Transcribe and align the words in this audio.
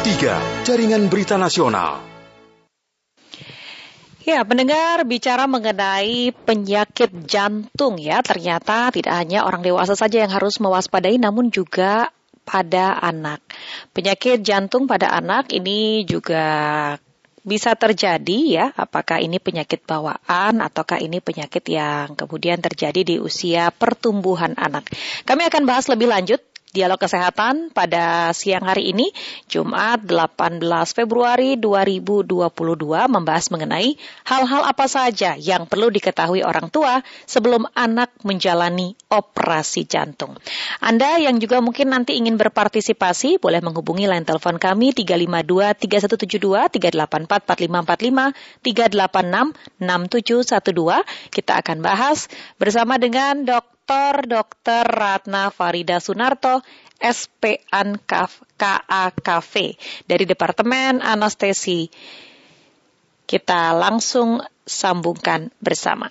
103 0.00 0.64
Jaringan 0.64 1.12
Berita 1.12 1.36
Nasional. 1.36 2.00
Ya, 4.24 4.40
pendengar 4.48 5.04
bicara 5.04 5.44
mengenai 5.44 6.32
penyakit 6.32 7.12
jantung 7.28 8.00
ya, 8.00 8.24
ternyata 8.24 8.88
tidak 8.96 9.12
hanya 9.12 9.44
orang 9.44 9.60
dewasa 9.60 9.92
saja 9.92 10.24
yang 10.24 10.32
harus 10.32 10.56
mewaspadai 10.56 11.20
namun 11.20 11.52
juga 11.52 12.08
pada 12.48 12.96
anak. 12.96 13.44
Penyakit 13.92 14.40
jantung 14.40 14.88
pada 14.88 15.12
anak 15.12 15.52
ini 15.52 16.08
juga 16.08 16.48
bisa 17.44 17.76
terjadi 17.76 18.38
ya, 18.48 18.66
apakah 18.80 19.20
ini 19.20 19.36
penyakit 19.36 19.84
bawaan 19.84 20.64
ataukah 20.64 20.96
ini 20.96 21.20
penyakit 21.20 21.68
yang 21.68 22.16
kemudian 22.16 22.64
terjadi 22.64 23.04
di 23.04 23.16
usia 23.20 23.68
pertumbuhan 23.68 24.56
anak. 24.56 24.88
Kami 25.28 25.44
akan 25.44 25.68
bahas 25.68 25.92
lebih 25.92 26.08
lanjut 26.08 26.40
Dialog 26.70 27.02
Kesehatan 27.02 27.74
pada 27.74 28.30
siang 28.30 28.62
hari 28.62 28.94
ini, 28.94 29.10
Jumat 29.50 30.06
18 30.06 30.62
Februari 30.94 31.58
2022 31.58 32.46
membahas 33.10 33.50
mengenai 33.50 33.98
hal-hal 34.22 34.62
apa 34.62 34.86
saja 34.86 35.34
yang 35.34 35.66
perlu 35.66 35.90
diketahui 35.90 36.46
orang 36.46 36.70
tua 36.70 37.02
sebelum 37.26 37.66
anak 37.74 38.14
menjalani 38.22 38.94
operasi 39.10 39.82
jantung. 39.82 40.38
Anda 40.78 41.18
yang 41.18 41.42
juga 41.42 41.58
mungkin 41.58 41.90
nanti 41.90 42.14
ingin 42.14 42.38
berpartisipasi 42.38 43.42
boleh 43.42 43.58
menghubungi 43.66 44.06
line 44.06 44.22
telepon 44.22 44.62
kami 44.62 44.94
352 44.94 45.74
3172 45.74 46.70
384 46.70 47.50
4545 47.50 48.62
386 48.62 49.58
6712. 49.82 51.34
Kita 51.34 51.52
akan 51.58 51.78
bahas 51.82 52.30
bersama 52.62 52.94
dengan 52.94 53.42
Dr. 53.42 53.79
Dr. 53.90 54.22
Dr. 54.22 54.86
Ratna 54.86 55.50
Farida 55.50 55.98
Sunarto, 55.98 56.62
SPN 57.02 57.98
KAKV 58.06 59.54
dari 60.06 60.24
Departemen 60.30 61.02
Anestesi. 61.02 61.90
Kita 63.26 63.74
langsung 63.74 64.38
sambungkan 64.62 65.50
bersama. 65.58 66.06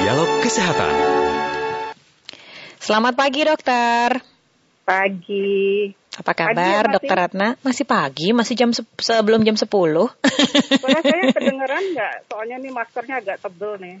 Dialog 0.00 0.40
Kesehatan. 0.40 0.96
Selamat 2.80 3.12
pagi, 3.12 3.44
dokter. 3.44 4.24
Pagi. 4.88 5.92
Apa 6.16 6.32
kabar, 6.32 6.88
pagi, 6.88 6.92
Dokter 6.96 7.16
Ratna? 7.28 7.48
Masih 7.60 7.84
pagi, 7.84 8.32
masih 8.32 8.56
jam 8.56 8.72
se 8.72 8.88
sebelum 9.04 9.44
jam 9.44 9.60
10. 9.60 9.68
Soalnya 9.68 11.02
saya 11.04 11.22
kedengeran 11.36 11.84
nggak? 11.92 12.14
Soalnya 12.32 12.56
nih 12.56 12.72
maskernya 12.72 13.20
agak 13.20 13.36
tebel 13.44 13.76
nih. 13.76 13.96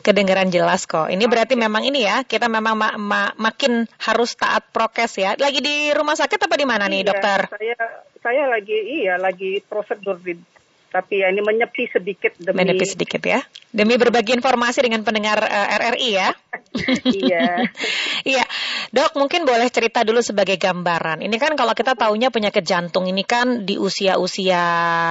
Kedengaran 0.00 0.48
jelas 0.48 0.88
kok. 0.88 1.12
Ini 1.12 1.24
berarti 1.28 1.54
memang 1.60 1.84
ini 1.84 2.08
ya, 2.08 2.24
kita 2.24 2.48
memang 2.48 2.72
ma 2.72 2.96
ma 2.96 3.32
makin 3.36 3.84
harus 4.00 4.32
taat 4.32 4.72
prokes 4.72 5.20
ya. 5.20 5.36
Lagi 5.36 5.60
di 5.60 5.92
rumah 5.92 6.16
sakit 6.16 6.40
apa 6.40 6.56
di 6.56 6.64
mana 6.64 6.88
nih, 6.88 7.04
iya, 7.04 7.08
dokter? 7.12 7.40
Saya 7.52 7.76
saya 8.20 8.42
lagi 8.48 8.76
iya 8.76 9.16
lagi 9.16 9.60
prosedur 9.64 10.20
di 10.20 10.36
tapi 10.90 11.22
ya 11.22 11.30
ini 11.30 11.38
menyepi 11.38 11.86
sedikit 11.86 12.34
demi 12.42 12.66
menyepi 12.66 12.82
sedikit 12.82 13.22
ya. 13.22 13.40
Demi 13.70 13.94
berbagi 13.94 14.34
informasi 14.34 14.82
dengan 14.82 15.06
pendengar 15.06 15.38
uh, 15.38 15.66
eh, 15.70 15.78
RRI 15.78 16.10
ya. 16.10 16.30
Iya. 17.06 17.66
Iya. 18.30 18.44
Dok 18.92 19.16
mungkin 19.16 19.48
boleh 19.48 19.70
cerita 19.70 20.02
dulu 20.02 20.20
sebagai 20.20 20.58
gambaran. 20.58 21.22
Ini 21.24 21.36
kan 21.40 21.54
kalau 21.54 21.72
kita 21.72 21.94
taunya 21.96 22.28
penyakit 22.28 22.66
jantung 22.66 23.06
ini 23.06 23.22
kan 23.22 23.64
di 23.64 23.78
usia-usia 23.78 24.62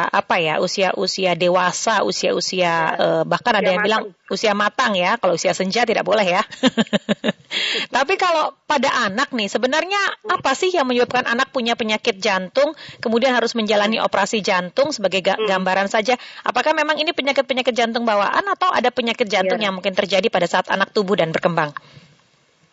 apa 0.05 0.35
ya 0.38 0.59
usia-usia 0.61 1.33
dewasa 1.39 2.03
usia-usia 2.05 2.59
ya. 2.59 2.75
uh, 3.00 3.23
bahkan 3.23 3.55
usia 3.55 3.61
ada 3.63 3.69
yang 3.72 3.81
matang. 3.81 3.88
bilang 3.88 4.03
usia 4.30 4.53
matang 4.53 4.91
ya. 5.00 5.16
Kalau 5.17 5.39
usia 5.39 5.55
senja 5.55 5.88
tidak 5.88 6.03
boleh 6.03 6.27
ya 6.27 6.44
tapi 7.95 8.16
kalau 8.16 8.53
pada 8.69 9.09
anak 9.09 9.33
nih 9.33 9.50
sebenarnya 9.50 10.00
apa 10.30 10.53
sih 10.53 10.69
yang 10.69 10.86
menyebabkan 10.86 11.25
anak 11.25 11.50
punya 11.50 11.73
penyakit 11.73 12.22
jantung 12.22 12.78
kemudian 13.02 13.33
harus 13.33 13.58
menjalani 13.58 13.97
operasi 13.97 14.45
jantung 14.45 14.94
sebagai 14.94 15.25
hmm. 15.25 15.50
gambaran 15.50 15.90
saja 15.90 16.16
apakah 16.46 16.78
memang 16.78 17.01
ini 17.01 17.12
penyakit-penyakit 17.12 17.73
jantung 17.73 18.06
bawaan 18.06 18.46
atau 18.46 18.69
ada 18.69 18.94
penyakit 18.94 19.25
jantung 19.25 19.59
yeah. 19.62 19.69
yang 19.69 19.75
mungkin 19.78 19.94
terjadi 19.94 20.29
pada 20.29 20.46
saat 20.50 20.69
anak 20.69 20.94
tubuh 20.94 21.18
dan 21.18 21.34
berkembang? 21.35 21.73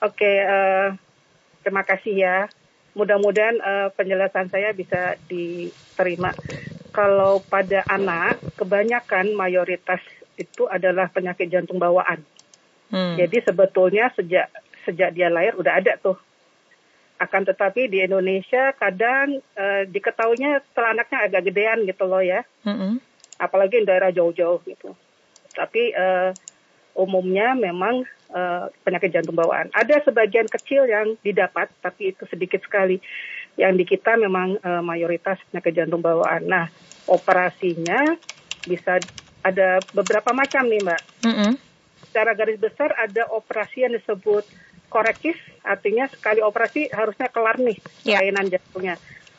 Oke, 0.05 0.45
uh, 0.45 0.93
terima 1.65 1.83
kasih 1.83 2.15
ya. 2.15 2.37
Mudah-mudahan 2.97 3.57
uh, 3.61 3.89
penjelasan 3.93 4.49
saya 4.49 4.73
bisa 4.73 5.17
diterima. 5.29 6.33
Kalau 6.93 7.45
pada 7.45 7.85
anak, 7.89 8.41
kebanyakan 8.57 9.37
mayoritas 9.37 10.01
itu 10.41 10.65
adalah 10.69 11.13
penyakit 11.13 11.49
jantung 11.49 11.77
bawaan. 11.77 12.25
Hmm. 12.89 13.17
Jadi 13.21 13.45
sebetulnya 13.45 14.13
sejak 14.17 14.49
sejak 14.87 15.11
dia 15.13 15.27
lahir 15.27 15.59
udah 15.59 15.83
ada 15.83 15.99
tuh. 15.99 16.17
Akan 17.19 17.43
tetapi 17.43 17.89
di 17.91 18.05
Indonesia 18.05 18.71
kadang 18.77 19.41
uh, 19.57 19.83
diketahuinya 19.89 20.63
setelah 20.71 20.95
anaknya 20.95 21.19
agak 21.27 21.43
gedean 21.51 21.83
gitu 21.89 22.05
loh 22.07 22.23
ya. 22.23 22.47
-hmm. 22.63 23.03
Apalagi 23.41 23.83
di 23.83 23.89
daerah 23.89 24.15
jauh-jauh 24.15 24.63
gitu. 24.65 24.95
Tapi 25.57 25.97
uh, 25.97 26.31
umumnya 26.97 27.53
memang 27.53 28.05
uh, 28.33 28.69
penyakit 28.83 29.13
jantung 29.13 29.37
bawaan. 29.37 29.69
Ada 29.73 30.09
sebagian 30.09 30.49
kecil 30.49 30.89
yang 30.89 31.15
didapat, 31.21 31.69
tapi 31.85 32.17
itu 32.17 32.25
sedikit 32.29 32.65
sekali. 32.65 32.99
Yang 33.57 33.73
di 33.81 33.85
kita 33.97 34.21
memang 34.21 34.61
uh, 34.61 34.85
mayoritas 34.85 35.41
penyakit 35.49 35.73
jantung 35.73 36.05
bawaan. 36.05 36.45
Nah, 36.45 36.69
operasinya 37.09 38.17
bisa 38.65 39.01
ada 39.41 39.81
beberapa 39.97 40.37
macam 40.37 40.69
nih, 40.69 40.83
Mbak. 40.83 41.03
Mm 41.25 41.35
-hmm. 41.35 41.53
Secara 42.09 42.33
garis 42.33 42.61
besar 42.61 42.93
ada 42.97 43.29
operasi 43.33 43.85
yang 43.85 43.93
disebut 43.97 44.45
korektif, 44.89 45.37
artinya 45.63 46.07
sekali 46.11 46.41
operasi 46.41 46.91
harusnya 46.91 47.29
kelar 47.29 47.59
nih 47.59 47.79
yeah. 48.07 48.21
kelainan 48.23 48.51
jantungnya. 48.51 48.97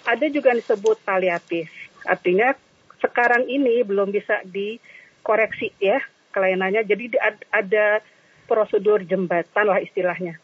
Ada 0.08 0.32
juga 0.32 0.56
yang 0.56 0.64
disebut 0.64 0.98
paliatif, 1.04 1.68
artinya 2.08 2.56
sekarang 3.04 3.46
ini 3.52 3.84
belum 3.84 4.10
bisa 4.10 4.42
dikoreksi 4.48 5.76
ya 5.78 6.00
kelainannya. 6.32 6.88
Jadi 6.88 7.18
ada 7.52 8.00
prosedur 8.48 9.04
jembatan 9.04 9.68
lah 9.68 9.84
istilahnya 9.84 10.40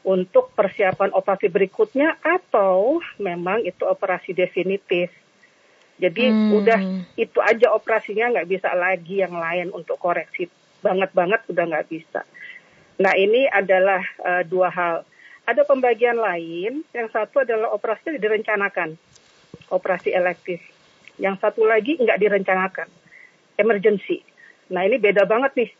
untuk 0.00 0.56
persiapan 0.56 1.12
operasi 1.12 1.52
berikutnya 1.52 2.16
atau 2.24 3.04
memang 3.20 3.60
itu 3.68 3.84
operasi 3.84 4.32
definitif. 4.32 5.12
Jadi 6.00 6.32
hmm. 6.32 6.56
udah 6.56 6.80
itu 7.20 7.36
aja 7.44 7.76
operasinya 7.76 8.32
nggak 8.32 8.48
bisa 8.48 8.72
lagi 8.72 9.20
yang 9.20 9.36
lain 9.36 9.68
untuk 9.76 10.00
koreksi 10.00 10.48
banget 10.80 11.12
banget 11.12 11.40
udah 11.52 11.64
nggak 11.68 11.88
bisa. 11.92 12.24
Nah 13.00 13.16
ini 13.16 13.48
adalah 13.48 14.04
uh, 14.20 14.42
dua 14.44 14.68
hal. 14.68 15.08
Ada 15.48 15.64
pembagian 15.64 16.20
lain. 16.20 16.84
Yang 16.92 17.08
satu 17.16 17.42
adalah 17.42 17.72
operasi 17.72 18.20
direncanakan, 18.20 18.94
operasi 19.72 20.12
elektif. 20.12 20.60
Yang 21.16 21.40
satu 21.40 21.64
lagi 21.64 21.96
nggak 21.96 22.20
direncanakan, 22.20 22.88
emergency. 23.56 24.20
Nah 24.70 24.84
ini 24.84 25.00
beda 25.00 25.24
banget 25.24 25.52
nih, 25.56 25.70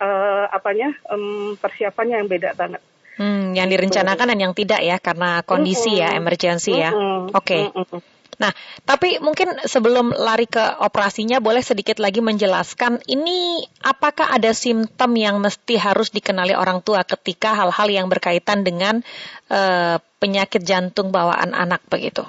uh, 0.00 0.46
apanya 0.50 0.94
um, 1.10 1.58
persiapannya 1.58 2.22
yang 2.22 2.30
beda 2.30 2.54
banget. 2.54 2.82
Hmm, 3.12 3.52
yang 3.52 3.68
direncanakan 3.68 4.32
dan 4.32 4.40
yang 4.40 4.54
tidak 4.56 4.80
ya 4.80 4.96
karena 4.96 5.44
kondisi 5.44 5.92
mm 5.92 5.98
-hmm. 6.00 6.08
ya, 6.08 6.08
emergency 6.16 6.72
ya. 6.80 6.90
Mm 6.90 6.96
-hmm. 6.96 7.20
Oke. 7.36 7.44
Okay. 7.44 7.62
Mm 7.68 7.84
-hmm. 7.84 8.11
Nah, 8.40 8.48
tapi 8.88 9.20
mungkin 9.20 9.60
sebelum 9.68 10.16
lari 10.16 10.48
ke 10.48 10.80
operasinya 10.80 11.36
boleh 11.38 11.60
sedikit 11.60 12.00
lagi 12.00 12.24
menjelaskan 12.24 13.04
ini 13.04 13.60
apakah 13.84 14.32
ada 14.32 14.56
simptom 14.56 15.12
yang 15.20 15.36
mesti 15.36 15.76
harus 15.76 16.08
dikenali 16.08 16.56
orang 16.56 16.80
tua 16.80 17.04
ketika 17.04 17.52
hal-hal 17.52 17.88
yang 17.92 18.06
berkaitan 18.08 18.64
dengan 18.64 19.04
uh, 19.52 20.00
penyakit 20.16 20.64
jantung 20.64 21.12
bawaan 21.12 21.52
anak 21.52 21.84
begitu? 21.92 22.24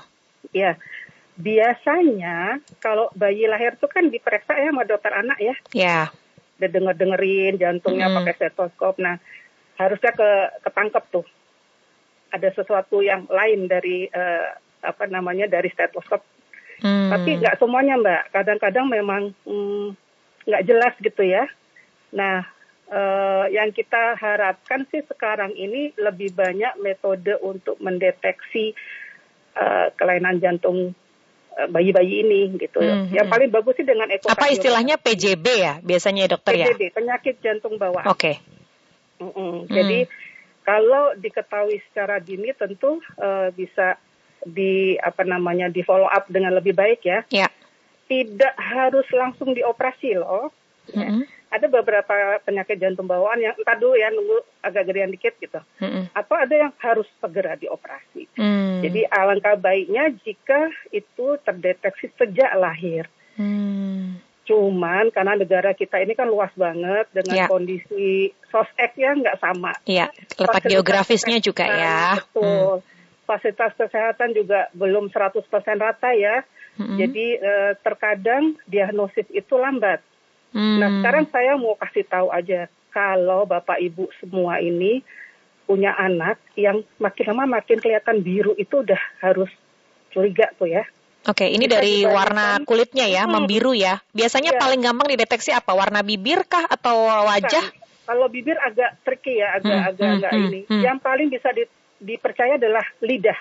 Ya, 0.52 0.75
biasanya 1.40 2.59
kalau 2.84 3.08
bayi 3.16 3.47
lahir 3.47 3.80
itu 3.80 3.88
kan 3.88 4.12
diperiksa 4.12 4.59
ya 4.59 4.70
sama 4.75 4.84
dokter 4.84 5.14
anak 5.16 5.40
ya. 5.40 5.56
Ya. 5.72 6.00
Dia 6.59 6.70
denger 6.70 7.00
dengerin 7.00 7.58
jantungnya 7.58 8.12
hmm. 8.12 8.18
pakai 8.22 8.34
stetoskop. 8.38 9.00
Nah, 9.00 9.18
harusnya 9.80 10.12
ke 10.12 10.30
ketangkep 10.68 11.03
tuh. 11.09 11.25
Ada 12.34 12.49
sesuatu 12.53 13.06
yang 13.06 13.29
lain 13.29 13.70
dari 13.70 14.09
uh, 14.09 14.62
apa 14.84 15.08
namanya 15.08 15.47
dari 15.47 15.72
stetoskop. 15.72 16.22
Hmm. 16.84 17.09
Tapi 17.09 17.40
nggak 17.40 17.58
semuanya 17.58 17.96
mbak. 17.96 18.35
Kadang-kadang 18.35 18.91
memang 18.91 19.32
hmm, 19.47 19.96
nggak 20.44 20.62
hmm, 20.62 20.70
jelas 20.70 20.94
gitu 21.00 21.24
ya. 21.24 21.47
Nah, 22.12 22.44
uh, 22.91 23.46
yang 23.47 23.72
kita 23.72 24.20
harapkan 24.20 24.84
sih 24.91 25.02
sekarang 25.08 25.56
ini 25.56 25.96
lebih 25.96 26.35
banyak 26.35 26.76
metode 26.84 27.40
untuk 27.40 27.80
mendeteksi 27.80 28.76
uh, 29.56 29.90
kelainan 29.96 30.38
jantung 30.44 30.91
eh, 31.56 31.68
bayi-bayi 31.72 32.28
ini 32.28 32.41
gitu. 32.59 32.84
Hmm, 32.84 33.08
yang 33.16 33.32
hmm. 33.32 33.34
paling 33.34 33.50
bagus 33.50 33.80
sih 33.80 33.88
dengan 33.88 34.12
ekokardiogram. 34.12 34.44
Apa 34.44 34.53
istilahnya 34.53 34.96
PJB 35.00 35.46
ya 35.56 35.74
biasanya 35.80 36.28
ya 36.28 36.30
dokter 36.35 36.52
PJB, 36.53 36.59
ya? 36.59 36.68
PJB 36.68 36.84
penyakit 36.91 37.35
jantung 37.40 37.80
bawaan. 37.80 38.12
Oke. 38.12 38.20
Okay. 38.20 38.35
Mm 39.24 39.32
-mm. 39.32 39.38
Hmm. 39.40 39.59
Jadi 39.72 40.00
kalau 40.64 41.16
diketahui 41.20 41.80
secara 41.91 42.20
dini 42.24 42.52
tentu 42.56 43.00
uh, 43.20 43.52
bisa 43.56 44.00
di 44.43 44.95
apa 44.99 45.23
namanya 45.23 45.72
di 45.72 45.81
follow 45.81 46.07
up 46.07 46.28
dengan 46.28 46.55
lebih 46.55 46.75
baik 46.75 47.01
ya. 47.03 47.19
Ya. 47.31 47.47
Tidak 48.07 48.55
harus 48.59 49.07
langsung 49.16 49.55
dioperasi 49.55 50.19
loh. 50.19 50.51
Mm 50.91 50.99
-hmm. 50.99 51.22
ada 51.53 51.69
beberapa 51.72 52.43
penyakit 52.43 52.75
jantung 52.81 53.07
bawaan 53.07 53.40
yang 53.40 53.55
entar 53.55 53.79
dulu 53.79 53.95
ya 53.95 54.11
nunggu 54.11 54.41
agak 54.66 54.90
gedean 54.90 55.13
dikit 55.13 55.37
gitu. 55.37 55.61
Mm-mm. 55.79 56.09
Atau 56.11 56.34
ada 56.35 56.51
yang 56.51 56.73
harus 56.81 57.05
segera 57.22 57.53
dioperasi. 57.55 58.25
Hmm. 58.35 58.81
Jadi 58.81 59.05
alangkah 59.05 59.55
baiknya 59.55 60.09
jika 60.25 60.73
itu 60.89 61.37
terdeteksi 61.46 62.09
sejak 62.17 62.51
lahir. 62.57 63.05
Hmm. 63.37 64.17
Cuman 64.43 65.13
karena 65.13 65.39
negara 65.39 65.72
kita 65.72 66.03
ini 66.03 66.17
kan 66.17 66.28
luas 66.28 66.51
banget 66.57 67.07
dengan 67.16 67.35
Ya. 67.37 67.47
kondisi 67.47 68.35
sospek 68.51 68.97
yang 68.99 69.23
nggak 69.23 69.39
sama. 69.39 69.72
Iya, 69.87 70.11
letak 70.35 70.67
Fasilitas 70.67 70.72
geografisnya 70.73 71.37
juga 71.39 71.66
ya. 71.69 72.01
Betul. 72.19 72.84
Fasilitas 73.23 73.72
kesehatan 73.73 74.35
juga 74.35 74.67
belum 74.75 75.08
100% 75.08 75.47
rata 75.79 76.11
ya. 76.11 76.43
Hmm. 76.75 76.97
Jadi 76.97 77.37
eh, 77.37 77.72
terkadang 77.79 78.58
diagnosis 78.66 79.29
itu 79.29 79.55
lambat. 79.55 80.03
Hmm. 80.52 80.78
Nah 80.81 80.90
sekarang 80.99 81.25
saya 81.29 81.53
mau 81.55 81.78
kasih 81.78 82.05
tahu 82.05 82.28
aja 82.29 82.67
kalau 82.91 83.46
bapak 83.46 83.79
ibu 83.79 84.09
semua 84.20 84.59
ini 84.59 85.02
punya 85.64 85.96
anak 85.96 86.37
yang 86.53 86.84
makin 86.99 87.25
lama 87.31 87.58
makin 87.58 87.79
kelihatan 87.79 88.20
biru 88.20 88.52
itu 88.53 88.84
udah 88.84 88.99
harus 89.23 89.49
curiga 90.11 90.52
tuh 90.59 90.70
ya. 90.70 90.84
Oke, 91.23 91.47
ini 91.47 91.72
Kita 91.72 91.79
dari 91.79 92.03
warna 92.03 92.59
kulitnya 92.67 93.08
ya, 93.08 93.23
Hmm. 93.23 93.40
membiru 93.40 93.72
ya. 93.72 94.03
Biasanya 94.11 94.53
Iya. 94.53 94.59
paling 94.59 94.84
gampang 94.84 95.08
dideteksi 95.08 95.55
apa? 95.55 95.72
Warna 95.72 96.03
bibir 96.03 96.43
kah 96.43 96.67
atau 96.67 97.08
wajah? 97.23 97.64
Bukan. 97.64 97.81
Kalau 98.03 98.28
bibir 98.28 98.59
agak 98.59 98.99
tricky 99.08 99.40
ya, 99.40 99.55
agak 99.55 99.72
Hmm, 99.72 99.87
agak 99.87 100.03
hmm, 100.03 100.16
agak 100.20 100.31
hmm, 100.35 100.43
ini. 100.43 100.61
hmm. 100.67 100.84
Yang 100.84 100.97
paling 100.99 101.28
bisa 101.31 101.49
di- 101.55 101.72
dipercaya 102.03 102.59
adalah 102.59 102.84
lidah. 103.00 103.40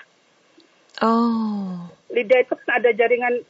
Oh. 1.03 1.89
Lidah 2.13 2.39
itu 2.45 2.53
kan 2.55 2.79
ada 2.79 2.89
jaringan 2.93 3.43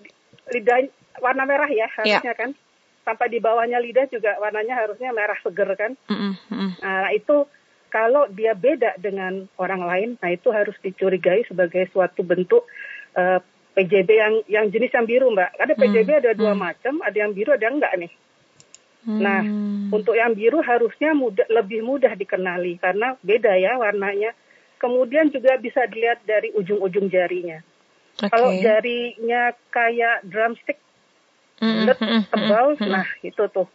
lidah 0.49 0.87
warna 1.21 1.43
merah 1.45 1.69
ya 1.69 1.85
Iya. 2.03 2.19
harusnya 2.19 2.33
kan. 2.33 2.51
Sampai 3.03 3.27
di 3.27 3.43
bawahnya 3.43 3.83
lidah 3.83 4.07
juga 4.07 4.39
warnanya 4.39 4.79
harusnya 4.79 5.11
merah 5.11 5.35
seger 5.43 5.67
kan. 5.75 5.93
Mm-mm, 6.07 6.33
mm-mm. 6.47 6.71
Nah, 6.79 7.11
itu 7.11 7.43
kalau 7.91 8.31
dia 8.31 8.55
beda 8.55 8.95
dengan 8.97 9.43
orang 9.59 9.83
lain, 9.83 10.09
nah 10.23 10.31
itu 10.31 10.49
harus 10.55 10.73
dicurigai 10.79 11.43
sebagai 11.45 11.83
suatu 11.91 12.23
bentuk 12.23 12.63
eh, 13.13 13.43
PJB 13.75 14.09
yang 14.09 14.33
yang 14.47 14.65
jenis 14.71 14.95
yang 14.95 15.03
biru, 15.05 15.29
Mbak. 15.35 15.51
Ada 15.59 15.73
PJB 15.75 16.09
Hmm, 16.09 16.21
ada 16.23 16.31
dua 16.33 16.53
hmm. 16.55 16.61
macam, 16.63 16.93
ada 17.03 17.17
yang 17.17 17.31
biru, 17.35 17.51
ada 17.53 17.63
yang 17.67 17.75
enggak 17.77 17.93
nih. 17.99 18.13
Nah, 19.03 19.41
Hmm. 19.43 19.91
Untuk 19.91 20.15
yang 20.15 20.31
biru 20.33 20.63
harusnya 20.63 21.11
mudah, 21.11 21.43
lebih 21.51 21.83
mudah 21.83 22.15
dikenali 22.15 22.79
karena 22.79 23.19
beda 23.19 23.51
ya 23.59 23.75
warnanya. 23.75 24.31
Kemudian 24.83 25.31
juga 25.31 25.55
bisa 25.63 25.87
dilihat 25.87 26.27
dari 26.27 26.51
ujung-ujung 26.51 27.07
jarinya. 27.07 27.63
Oke. 28.19 28.27
Kalau 28.27 28.51
jarinya 28.59 29.55
kayak 29.71 30.27
drumstick, 30.27 30.75
bulat, 31.63 31.97
mm-mm, 32.03 32.21
tebal, 32.27 32.67
mm-mm. 32.75 32.91
nah 32.91 33.07
itu 33.23 33.43
tuh. 33.47 33.71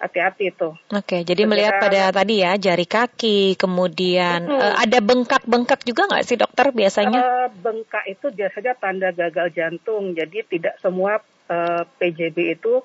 Hati-hati 0.00 0.48
tuh. 0.56 0.80
Oke, 0.96 1.28
jadi 1.28 1.44
melihat 1.44 1.76
pada 1.76 2.08
tadi 2.08 2.40
ya 2.40 2.56
jari 2.56 2.88
kaki, 2.88 3.60
kemudian 3.60 4.48
Mm-mm. 4.48 4.56
eh, 4.56 4.74
ada 4.80 4.96
bengkak-bengkak 5.04 5.84
juga 5.84 6.08
nggak 6.08 6.24
sih 6.24 6.40
dokter 6.40 6.72
biasanya? 6.72 7.20
Eh, 7.20 7.48
bengkak 7.60 8.08
itu 8.08 8.32
biasanya 8.32 8.80
tanda 8.80 9.12
gagal 9.12 9.52
jantung. 9.52 10.16
Jadi 10.16 10.56
tidak 10.56 10.80
semua 10.80 11.20
eh, 11.52 11.84
PJB 12.00 12.56
itu 12.56 12.80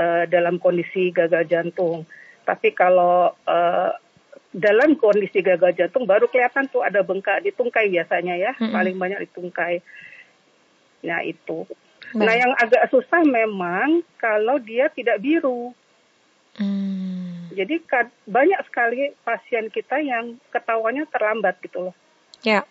eh, 0.00 0.24
dalam 0.24 0.56
kondisi 0.56 1.12
gagal 1.12 1.44
jantung. 1.52 2.08
Tapi 2.48 2.72
kalau 2.72 3.36
eh, 3.44 3.92
dalam 4.54 4.94
kondisi 4.94 5.42
gagal 5.42 5.74
jantung 5.74 6.06
baru 6.06 6.30
kelihatan 6.30 6.70
tuh 6.70 6.86
ada 6.86 7.02
bengkak 7.02 7.42
di 7.42 7.50
tungkai 7.50 7.90
biasanya 7.90 8.38
ya, 8.38 8.52
Mm-mm. 8.54 8.70
paling 8.70 8.94
banyak 8.94 9.26
di 9.26 9.28
tungkai. 9.34 9.82
Nah 11.02 11.20
itu. 11.26 11.66
Baik. 12.14 12.22
Nah 12.22 12.34
yang 12.38 12.52
agak 12.54 12.86
susah 12.94 13.26
memang 13.26 14.06
kalau 14.14 14.62
dia 14.62 14.86
tidak 14.94 15.18
biru. 15.18 15.74
Hmm. 16.54 17.50
Jadi 17.50 17.82
kad- 17.82 18.14
banyak 18.30 18.62
sekali 18.70 19.10
pasien 19.26 19.66
kita 19.74 19.98
yang 19.98 20.38
ketahuannya 20.54 21.02
terlambat 21.10 21.58
gitu 21.58 21.90
loh. 21.90 21.94
Ya. 22.46 22.62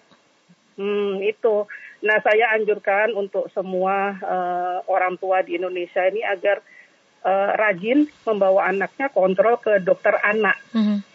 Hmm, 0.79 1.19
itu. 1.19 1.67
Nah, 2.03 2.19
saya 2.19 2.51
anjurkan 2.51 3.15
untuk 3.15 3.47
semua 3.51 4.15
eh, 4.15 4.77
orang 4.87 5.15
tua 5.15 5.43
di 5.43 5.55
Indonesia 5.55 6.03
ini 6.07 6.23
agar 6.23 6.63
eh, 7.23 7.49
rajin 7.55 8.07
membawa 8.27 8.67
anaknya 8.67 9.07
kontrol 9.07 9.55
ke 9.59 9.79
dokter 9.79 10.15
anak 10.19 10.59
Mhm. 10.75 11.12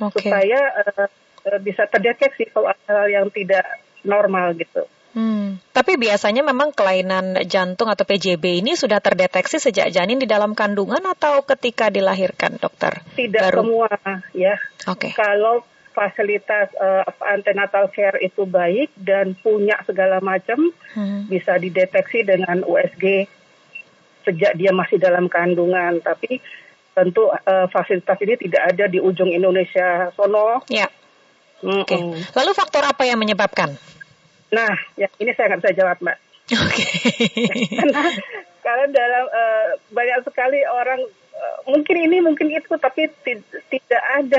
Oke. 0.00 0.26
supaya 0.26 0.60
eh, 0.82 1.58
bisa 1.62 1.86
terdeteksi 1.88 2.50
kalau 2.50 2.68
ada 2.68 2.84
hal 2.90 3.06
yang 3.08 3.26
tidak 3.30 3.64
normal 4.02 4.54
gitu. 4.54 4.84
Hmm. 5.16 5.56
Tapi 5.72 5.96
biasanya 5.96 6.44
memang 6.44 6.76
kelainan 6.76 7.40
jantung 7.48 7.88
atau 7.88 8.04
PJB 8.04 8.60
ini 8.60 8.76
sudah 8.76 9.00
terdeteksi 9.00 9.56
sejak 9.56 9.88
janin 9.88 10.20
di 10.20 10.28
dalam 10.28 10.52
kandungan 10.52 11.00
atau 11.00 11.40
ketika 11.40 11.88
dilahirkan, 11.88 12.60
dokter? 12.60 13.00
Tidak 13.16 13.40
Baru. 13.48 13.64
semua 13.64 13.88
ya. 14.36 14.60
Oke. 14.84 15.16
Kalau 15.16 15.64
fasilitas 15.96 16.68
eh, 16.76 17.02
apa, 17.08 17.32
antenatal 17.32 17.88
care 17.88 18.20
itu 18.20 18.44
baik 18.44 18.92
dan 19.00 19.32
punya 19.40 19.80
segala 19.88 20.20
macam 20.20 20.68
Hmm. 20.92 21.24
bisa 21.28 21.56
dideteksi 21.56 22.24
dengan 22.24 22.60
USG 22.64 23.24
sejak 24.24 24.52
dia 24.56 24.72
masih 24.76 25.00
dalam 25.00 25.32
kandungan. 25.32 26.04
Tapi 26.04 26.44
tentu 26.96 27.28
eh, 27.28 27.66
fasilitas 27.68 28.16
ini 28.24 28.34
tidak 28.40 28.72
ada 28.72 28.84
di 28.88 28.96
ujung 28.96 29.28
Indonesia 29.28 30.08
sono. 30.16 30.64
Ya. 30.72 30.88
Mm-mm. 31.60 31.84
Oke. 31.84 31.96
Lalu 32.32 32.50
faktor 32.56 32.88
apa 32.88 33.04
yang 33.04 33.20
menyebabkan? 33.20 33.76
Nah, 34.48 34.72
ya 34.96 35.08
ini 35.20 35.36
saya 35.36 35.52
nggak 35.52 35.60
bisa 35.60 35.76
jawab, 35.76 35.96
Mbak. 36.00 36.18
Oke. 36.56 36.84
karena 37.84 38.02
karena 38.64 38.84
dalam 38.88 39.24
eh, 39.28 39.66
banyak 39.92 40.18
sekali 40.24 40.60
orang 40.64 41.00
mungkin 41.66 41.96
ini 41.98 42.18
mungkin 42.18 42.48
itu 42.48 42.72
tapi 42.76 43.10
ti- 43.20 43.42
tidak 43.66 44.02
ada 44.14 44.38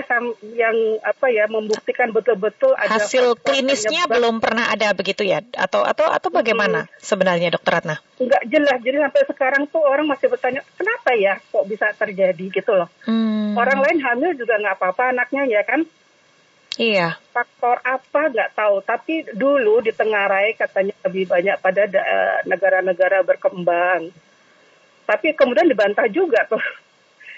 yang 0.52 0.74
apa 1.02 1.28
ya 1.28 1.46
membuktikan 1.46 2.10
betul-betul 2.10 2.74
ada 2.74 2.98
Hasil 2.98 3.36
klinisnya 3.38 4.04
penyebab. 4.04 4.14
belum 4.14 4.36
pernah 4.38 4.66
ada 4.68 4.92
begitu 4.92 5.22
ya? 5.22 5.44
Atau 5.52 5.84
atau 5.84 6.08
atau 6.08 6.30
bagaimana 6.30 6.88
sebenarnya, 6.98 7.52
dokter 7.52 7.78
Ratna? 7.78 7.96
nggak 8.18 8.44
jelas 8.48 8.80
jadi 8.80 8.98
sampai 9.00 9.24
sekarang 9.26 9.64
tuh 9.68 9.78
orang 9.80 10.06
masih 10.06 10.26
bertanya 10.26 10.66
kenapa 10.74 11.14
ya 11.14 11.38
kok 11.38 11.66
bisa 11.66 11.94
terjadi 11.94 12.46
gitu 12.52 12.74
loh 12.74 12.90
Hmm. 13.04 13.54
orang 13.54 13.78
lain 13.80 14.00
hamil 14.00 14.34
juga 14.34 14.58
nggak 14.58 14.76
apa-apa 14.76 15.04
anaknya 15.12 15.46
ya 15.46 15.62
kan 15.62 15.86
Iya. 16.78 17.18
faktor 17.28 17.78
apa 17.80 18.22
nggak 18.28 18.54
tahu 18.54 18.82
tapi 18.82 19.26
dulu 19.32 19.82
di 19.82 19.90
Tengarai 19.92 20.54
katanya 20.54 20.94
lebih 21.04 21.26
banyak 21.26 21.58
pada 21.58 21.86
da- 21.86 22.06
eh, 22.06 22.38
negara-negara 22.46 23.22
berkembang 23.22 24.10
tapi 25.04 25.34
kemudian 25.34 25.66
dibantah 25.66 26.06
juga 26.08 26.46
tuh 26.46 26.62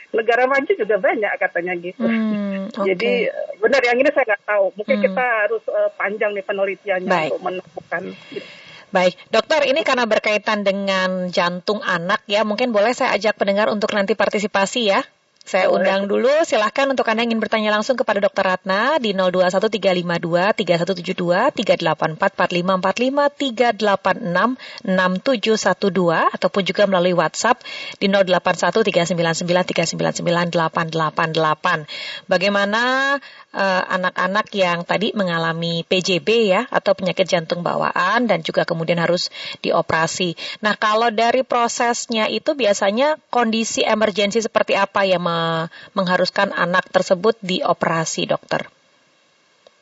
negara 0.10 0.50
maju 0.50 0.72
juga 0.74 0.96
banyak 0.98 1.32
katanya 1.38 1.74
gitu 1.78 2.06
Hmm, 2.06 2.70
oke. 2.82 2.86
jadi 2.86 3.14
eh, 3.30 3.54
benar 3.62 3.82
yang 3.86 3.98
ini 4.02 4.10
saya 4.10 4.26
nggak 4.26 4.44
tahu 4.46 4.66
mungkin 4.74 4.96
Hmm. 4.98 5.06
kita 5.06 5.26
harus 5.46 5.64
eh, 5.70 5.90
panjang 5.96 6.32
nih 6.34 6.46
penelitiannya 6.46 7.10
Baik. 7.10 7.30
untuk 7.34 7.42
menemukan 7.46 8.04
gitu. 8.34 8.50
Baik, 8.90 9.14
dokter, 9.30 9.70
ini 9.70 9.86
karena 9.86 10.10
berkaitan 10.10 10.66
dengan 10.66 11.30
jantung 11.30 11.78
anak 11.86 12.26
ya, 12.26 12.42
mungkin 12.42 12.74
boleh 12.74 12.90
saya 12.98 13.14
ajak 13.14 13.38
pendengar 13.38 13.70
untuk 13.70 13.94
nanti 13.94 14.18
partisipasi 14.18 14.90
ya. 14.90 15.06
Saya 15.50 15.66
Boleh. 15.66 15.82
undang 15.82 16.06
dulu, 16.06 16.30
silahkan 16.46 16.86
untuk 16.86 17.10
Anda 17.10 17.26
yang 17.26 17.34
ingin 17.34 17.42
bertanya 17.42 17.74
langsung 17.74 17.98
kepada 17.98 18.22
Dokter 18.22 18.46
Ratna 18.46 19.02
di 19.02 19.18
021352 19.18 20.54
3172 20.62 21.66
384 21.66 22.38
4545 22.38 23.74
386 23.82 24.62
6712 24.86 26.38
ataupun 26.38 26.62
juga 26.62 26.86
melalui 26.86 27.18
WhatsApp 27.18 27.66
di 27.98 28.06
081 28.06 29.10
399 29.10 30.22
399 30.22 30.54
888. 30.54 32.30
Bagaimana 32.30 33.18
eh, 33.54 33.84
anak-anak 33.90 34.48
yang 34.54 34.86
tadi 34.86 35.14
mengalami 35.18 35.82
PJB 35.86 36.30
ya 36.50 36.62
atau 36.70 36.94
penyakit 36.94 37.26
jantung 37.26 37.66
bawaan 37.66 38.30
dan 38.30 38.46
juga 38.46 38.66
kemudian 38.66 39.02
harus 39.02 39.34
dioperasi. 39.62 40.38
Nah, 40.62 40.78
kalau 40.78 41.10
dari 41.10 41.42
prosesnya 41.42 42.30
itu 42.30 42.54
biasanya 42.54 43.18
kondisi 43.34 43.82
emergensi 43.82 44.42
seperti 44.42 44.78
apa 44.78 45.06
yang 45.06 45.24
me- 45.26 45.70
mengharuskan 45.98 46.54
anak 46.54 46.90
tersebut 46.94 47.38
dioperasi, 47.42 48.30
dokter? 48.30 48.70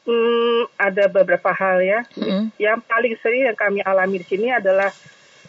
Hmm, 0.08 0.64
ada 0.80 1.12
beberapa 1.12 1.52
hal 1.52 1.84
ya. 1.84 2.00
Mm. 2.16 2.56
Yang 2.56 2.80
paling 2.88 3.16
sering 3.20 3.44
yang 3.52 3.58
kami 3.60 3.84
alami 3.84 4.24
di 4.24 4.28
sini 4.32 4.48
adalah 4.48 4.88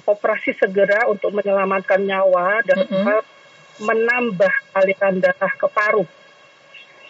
operasi 0.03 0.57
segera 0.59 1.07
untuk 1.07 1.31
menyelamatkan 1.31 2.03
nyawa 2.03 2.67
dan 2.67 2.83
Mm-mm. 2.83 3.23
menambah 3.79 4.53
aliran 4.75 5.23
darah 5.23 5.53
ke 5.55 5.67
paru. 5.71 6.05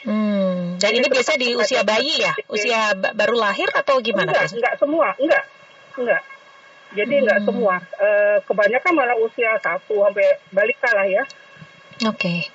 Hmm. 0.04 0.37
Dan 0.78 0.90
ini 0.94 1.06
biasa 1.06 1.34
di 1.34 1.52
usia 1.52 1.82
bayi 1.82 2.14
ya, 2.16 2.32
usia 2.48 2.94
ba- 2.94 3.12
baru 3.12 3.34
lahir 3.34 3.66
atau 3.68 3.98
gimana? 3.98 4.30
Enggak, 4.30 4.54
enggak 4.54 4.74
semua, 4.78 5.08
enggak, 5.18 5.44
enggak. 5.94 6.22
Jadi 6.88 7.14
enggak 7.18 7.38
Hmm. 7.42 7.46
semua. 7.46 7.74
Eh, 7.78 8.36
kebanyakan 8.42 8.92
malah 8.94 9.16
usia 9.18 9.58
satu 9.58 10.00
sampai 10.00 10.38
balita 10.48 10.88
lah 10.88 11.04
ya. 11.04 11.22
Oke. 12.06 12.48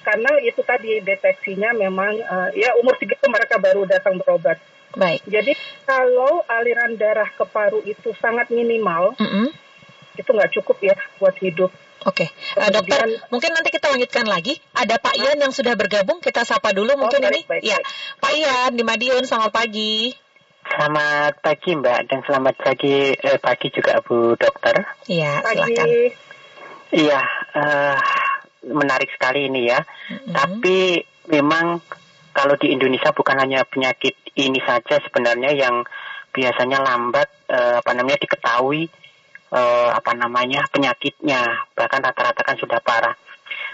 Karena 0.00 0.30
itu 0.40 0.60
tadi 0.62 1.00
deteksinya 1.00 1.74
memang 1.74 2.14
eh, 2.14 2.48
ya 2.56 2.76
umur 2.76 2.94
segitu 2.96 3.24
mereka 3.26 3.56
baru 3.56 3.84
datang 3.84 4.16
berobat. 4.16 4.60
Baik. 4.90 5.22
Jadi 5.24 5.54
kalau 5.82 6.42
aliran 6.46 6.94
darah 6.94 7.30
ke 7.30 7.44
paru 7.44 7.78
itu 7.82 8.10
sangat 8.16 8.50
minimal, 8.50 9.14
Mm-mm. 9.16 9.46
itu 10.14 10.26
nggak 10.26 10.50
cukup 10.54 10.76
ya 10.82 10.94
buat 11.16 11.34
hidup. 11.38 11.70
Oke, 12.08 12.32
uh, 12.56 12.70
dokter, 12.72 13.04
mungkin 13.28 13.52
nanti 13.52 13.68
kita 13.68 13.92
lanjutkan 13.92 14.24
lagi. 14.24 14.56
Ada 14.72 14.96
Pak 14.96 15.20
Ian 15.20 15.36
yang 15.36 15.52
sudah 15.52 15.76
bergabung, 15.76 16.24
kita 16.24 16.48
sapa 16.48 16.72
dulu 16.72 16.96
mungkin 16.96 17.20
Oh, 17.20 17.28
baik, 17.28 17.36
ini. 17.36 17.40
baik, 17.44 17.62
ya, 17.62 17.76
baik. 17.76 18.20
Pak 18.24 18.32
Ian 18.32 18.70
di 18.72 18.82
Madiun, 18.88 19.24
selamat 19.28 19.52
pagi. 19.52 20.08
Selamat 20.64 21.32
pagi 21.42 21.70
Mbak 21.74 22.00
dan 22.08 22.18
selamat 22.24 22.54
pagi 22.56 23.12
eh, 23.12 23.38
pagi 23.42 23.68
juga 23.68 23.98
Bu 24.00 24.32
Dokter. 24.38 24.86
Iya, 25.10 25.42
Pagi. 25.42 25.60
silakan. 25.60 25.88
Iya, 26.90 27.20
eh, 27.58 27.96
menarik 28.70 29.10
sekali 29.12 29.50
ini 29.50 29.66
ya. 29.66 29.80
Mm-mm. 29.82 30.30
Tapi 30.30 30.78
memang 31.28 31.82
kalau 32.30 32.54
di 32.56 32.70
Indonesia 32.70 33.10
bukan 33.10 33.36
hanya 33.40 33.66
penyakit 33.66 34.14
ini 34.38 34.62
saja 34.62 35.02
sebenarnya 35.02 35.52
yang 35.52 35.82
biasanya 36.30 36.78
lambat 36.80 37.28
eh, 37.50 37.82
apa 37.82 37.90
namanya 37.92 38.22
diketahui 38.22 38.86
eh, 39.50 39.88
apa 39.90 40.12
namanya 40.14 40.66
penyakitnya 40.70 41.70
bahkan 41.74 42.00
rata-rata 42.02 42.42
kan 42.42 42.56
sudah 42.58 42.78
parah. 42.82 43.14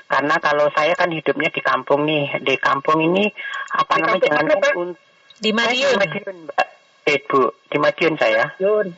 Karena 0.06 0.38
kalau 0.38 0.70
saya 0.70 0.94
kan 0.94 1.10
hidupnya 1.10 1.50
di 1.50 1.60
kampung 1.60 2.06
nih, 2.06 2.38
di 2.40 2.54
kampung 2.56 3.02
ini 3.02 3.26
apa 3.74 3.94
Di 3.98 4.00
namanya 4.00 4.22
jangan 4.22 4.44
mana, 4.46 4.54
Pak? 4.62 4.72
un- 4.78 4.98
Di 5.36 5.50
Madiun. 5.52 5.92
di 5.92 5.98
Madiun, 6.00 6.36
Mbak. 6.48 6.66
Eh, 7.06 7.18
Bu, 7.28 7.40
di 7.68 7.76
Madiun 7.76 8.14
saya. 8.16 8.44
Yun. 8.56 8.88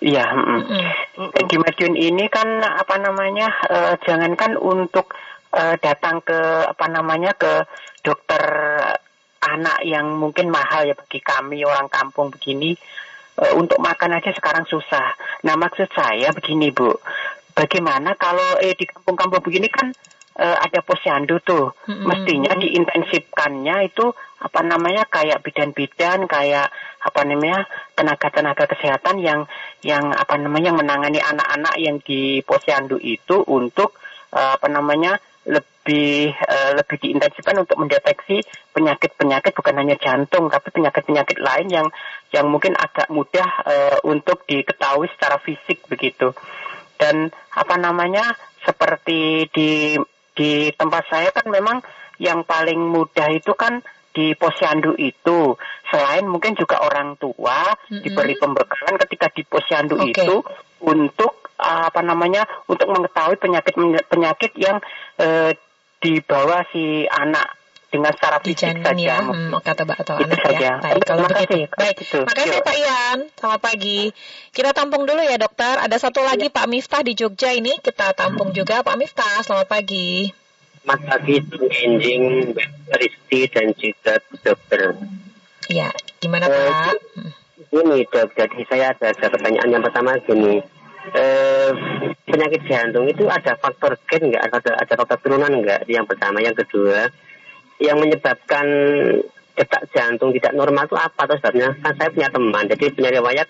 Iya, 0.00 0.24
mm-mm. 0.32 0.60
Mm-mm. 1.20 1.44
di 1.44 1.56
Madiun 1.60 1.94
ini 1.94 2.24
kan 2.32 2.48
apa 2.64 2.96
namanya 2.96 3.52
eh, 3.68 3.94
jangankan 4.00 4.56
untuk 4.56 5.12
eh, 5.52 5.76
datang 5.78 6.24
ke 6.24 6.40
apa 6.66 6.86
namanya 6.88 7.36
ke 7.36 7.68
dokter 8.00 8.40
anak 9.40 9.84
yang 9.84 10.16
mungkin 10.16 10.48
mahal 10.48 10.84
ya 10.84 10.96
bagi 10.96 11.20
kami 11.20 11.64
orang 11.64 11.88
kampung 11.92 12.32
begini 12.32 12.76
eh, 13.38 13.54
untuk 13.54 13.78
makan 13.78 14.18
aja 14.18 14.34
sekarang 14.34 14.66
susah. 14.66 15.14
Nah 15.46 15.54
maksud 15.54 15.86
saya 15.94 16.34
begini 16.34 16.74
bu, 16.74 16.90
bagaimana 17.54 18.18
kalau 18.18 18.58
eh 18.58 18.74
di 18.74 18.88
kampung-kampung 18.88 19.44
begini 19.44 19.70
kan 19.70 19.94
eh, 20.40 20.56
ada 20.58 20.80
posyandu 20.82 21.38
tuh, 21.44 21.76
Mm-mm. 21.86 22.06
mestinya 22.08 22.56
diintensifkannya 22.56 23.92
itu 23.92 24.10
apa 24.40 24.60
namanya 24.64 25.04
kayak 25.04 25.44
bidan-bidan 25.44 26.24
kayak 26.24 26.72
apa 27.00 27.20
namanya 27.28 27.68
tenaga-tenaga 27.92 28.64
kesehatan 28.72 29.20
yang 29.20 29.44
yang 29.84 30.16
apa 30.16 30.40
namanya 30.40 30.72
yang 30.72 30.80
menangani 30.80 31.20
anak-anak 31.20 31.74
yang 31.76 32.00
di 32.00 32.40
posyandu 32.40 32.96
itu 32.96 33.44
untuk 33.44 34.00
eh, 34.32 34.50
apa 34.56 34.66
namanya 34.72 35.20
lebih 35.80 36.36
eh, 36.36 36.70
lebih 36.76 36.96
diintensifkan 37.00 37.56
untuk 37.56 37.80
mendeteksi 37.80 38.44
penyakit-penyakit 38.76 39.56
bukan 39.56 39.74
hanya 39.80 39.96
jantung 39.96 40.52
tapi 40.52 40.68
penyakit-penyakit 40.76 41.40
lain 41.40 41.72
yang 41.72 41.88
yang 42.36 42.52
mungkin 42.52 42.76
agak 42.76 43.08
mudah 43.08 43.48
eh, 43.64 43.96
untuk 44.04 44.44
diketahui 44.44 45.08
secara 45.16 45.40
fisik 45.40 45.88
begitu 45.88 46.36
dan 47.00 47.32
apa 47.56 47.80
namanya 47.80 48.36
seperti 48.60 49.48
di 49.48 49.96
di 50.36 50.68
tempat 50.76 51.08
saya 51.08 51.32
kan 51.32 51.48
memang 51.48 51.80
yang 52.20 52.44
paling 52.44 52.76
mudah 52.76 53.32
itu 53.32 53.56
kan 53.56 53.80
di 54.12 54.36
posyandu 54.36 55.00
itu 55.00 55.56
selain 55.88 56.28
mungkin 56.28 56.52
juga 56.60 56.84
orang 56.84 57.16
tua 57.16 57.72
Mm-mm. 57.88 58.04
diberi 58.04 58.36
pembekalan 58.36 59.00
ketika 59.08 59.32
di 59.32 59.48
posyandu 59.48 59.96
Oke. 59.96 60.12
itu 60.12 60.36
untuk 60.84 61.40
uh, 61.56 61.88
apa 61.88 62.04
namanya 62.04 62.44
untuk 62.68 62.90
mengetahui 62.92 63.40
penyakit 63.40 63.74
penyakit 64.10 64.52
yang 64.60 64.76
eh, 65.16 65.56
dibawa 66.00 66.64
si 66.66 67.04
anak 67.06 67.60
dengan 67.90 68.14
secara 68.14 68.38
Di 68.38 68.54
fisik 68.54 68.60
janin 68.70 68.82
saja. 68.82 69.02
ya, 69.02 69.18
hmm, 69.20 69.50
kata 69.58 69.82
atau 69.84 70.14
Itu 70.16 70.24
anak 70.24 70.40
saja. 70.40 70.58
ya. 70.58 70.72
Baik, 70.78 71.02
kalau 71.02 71.18
Terima 71.20 71.28
begitu. 71.28 71.42
kasih. 71.42 71.62
Baik, 71.76 71.94
Gitu. 71.98 72.18
makasih 72.22 72.50
Yuk. 72.52 72.62
Pak 72.62 72.76
Ian. 72.76 73.18
Selamat 73.34 73.60
pagi. 73.60 74.00
Kita 74.50 74.70
tampung 74.70 75.02
dulu 75.04 75.20
ya 75.20 75.36
dokter. 75.36 75.74
Ada 75.76 75.96
satu 75.98 76.20
lagi 76.20 76.46
Pak 76.48 76.66
Miftah 76.66 77.02
di 77.02 77.12
Jogja 77.12 77.50
ini. 77.50 77.74
Kita 77.76 78.06
tampung 78.12 78.50
juga 78.50 78.80
Pak 78.80 78.94
Miftah. 78.94 79.42
Selamat 79.42 79.66
pagi. 79.68 80.30
Selamat 80.80 81.00
pagi, 81.04 81.34
Enjing, 81.82 82.22
Mbak 82.54 82.96
Risti, 82.96 83.40
dan 83.48 83.66
juga 83.74 84.12
Bu 84.22 84.34
Dokter. 84.40 84.82
Ya, 85.68 85.90
gimana 86.16 86.46
Eh, 86.46 86.50
Pak? 86.50 86.94
Hmm. 87.12 87.30
Ini 87.70 88.02
dok, 88.04 88.32
jadi 88.32 88.60
saya 88.66 88.86
ada, 88.90 89.12
ada 89.12 89.26
pertanyaan 89.28 89.68
yang 89.68 89.82
pertama 89.82 90.16
gini. 90.20 90.58
Eh, 91.10 91.70
penyakit 92.22 92.60
jantung 92.68 93.08
itu 93.08 93.24
ada 93.24 93.56
faktor 93.56 93.96
gen 94.04 94.28
nggak? 94.28 94.52
Ada, 94.52 94.72
ada 94.76 94.94
faktor 94.94 95.18
turunan 95.18 95.48
nggak? 95.50 95.88
Yang 95.88 96.06
pertama. 96.06 96.38
Yang 96.38 96.64
kedua, 96.64 97.08
yang 97.80 97.96
menyebabkan 97.96 98.66
detak 99.52 99.88
jantung 99.90 100.30
tidak 100.30 100.52
normal 100.52 100.84
itu 100.84 100.94
apa? 100.94 101.22
Terus 101.24 101.40
sebabnya 101.40 101.68
kan 101.76 101.92
saya 101.96 102.08
punya 102.08 102.28
teman, 102.28 102.64
jadi 102.66 102.84
punya 102.92 103.10
riwayat 103.10 103.48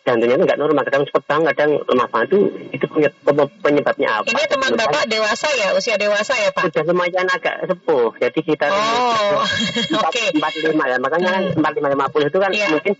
jantungnya 0.00 0.34
itu 0.34 0.44
nggak 0.44 0.58
normal. 0.58 0.82
Kadang 0.82 1.06
cepat 1.06 1.22
banget, 1.24 1.52
kadang 1.54 1.72
lemah 1.78 2.08
banget. 2.08 2.26
Itu, 2.26 2.38
itu 2.72 2.84
penyebab- 2.86 3.54
penyebabnya 3.60 4.08
apa? 4.20 4.26
Ini 4.26 4.44
teman 4.46 4.70
Bapak 4.74 5.04
dewasa 5.06 5.48
ya, 5.54 5.68
usia 5.72 5.94
dewasa 5.94 6.34
ya 6.34 6.50
Pak? 6.50 6.74
sudah 6.74 6.84
lumayan 6.86 7.26
agak 7.26 7.64
sepuh 7.64 8.10
jadi 8.16 8.40
kita 8.40 8.66
Oh, 8.66 9.40
oke. 10.02 10.22
empat 10.34 10.52
lima 10.58 10.84
ya 10.86 10.96
makanya 10.98 11.28
kan 11.30 11.42
empat 11.54 11.72
lima 11.72 11.88
lima 11.88 12.06
puluh 12.08 12.26
itu 12.26 12.36
kan 12.36 12.50
Iya. 12.50 12.66
mungkin 12.68 12.94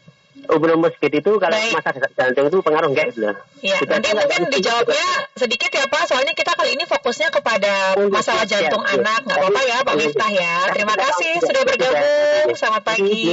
umur 0.57 0.91
segitu 0.97 1.17
itu 1.23 1.33
kalau 1.39 1.55
Baik. 1.55 1.73
masa 1.79 1.91
jantung 2.19 2.47
itu 2.51 2.59
pengaruh 2.65 2.89
enggak 2.91 3.07
gitu 3.15 3.21
loh 3.29 3.37
Ya, 3.61 3.77
Kita 3.77 4.01
nanti 4.01 4.09
mungkin 4.17 4.43
dijawabnya 4.49 5.07
sedikit 5.37 5.69
ya 5.69 5.85
Pak, 5.85 6.09
soalnya 6.09 6.33
kita 6.33 6.57
kali 6.57 6.81
ini 6.81 6.89
fokusnya 6.89 7.29
kepada 7.29 7.93
masalah 8.09 8.49
iya, 8.49 8.53
jantung 8.57 8.81
iya. 8.89 8.97
anak. 8.97 9.21
Nggak 9.29 9.37
apa-apa 9.37 9.61
ya 9.69 9.77
Pak 9.85 9.95
Iya. 9.95 10.01
Miftah 10.01 10.31
ya. 10.33 10.53
Terima 10.73 10.95
Iya, 10.97 11.03
kasih 11.05 11.29
iya, 11.29 11.41
sudah 11.45 11.63
iya. 11.63 11.69
bergabung. 11.69 12.49
Selamat 12.57 12.83
pagi. 12.89 13.29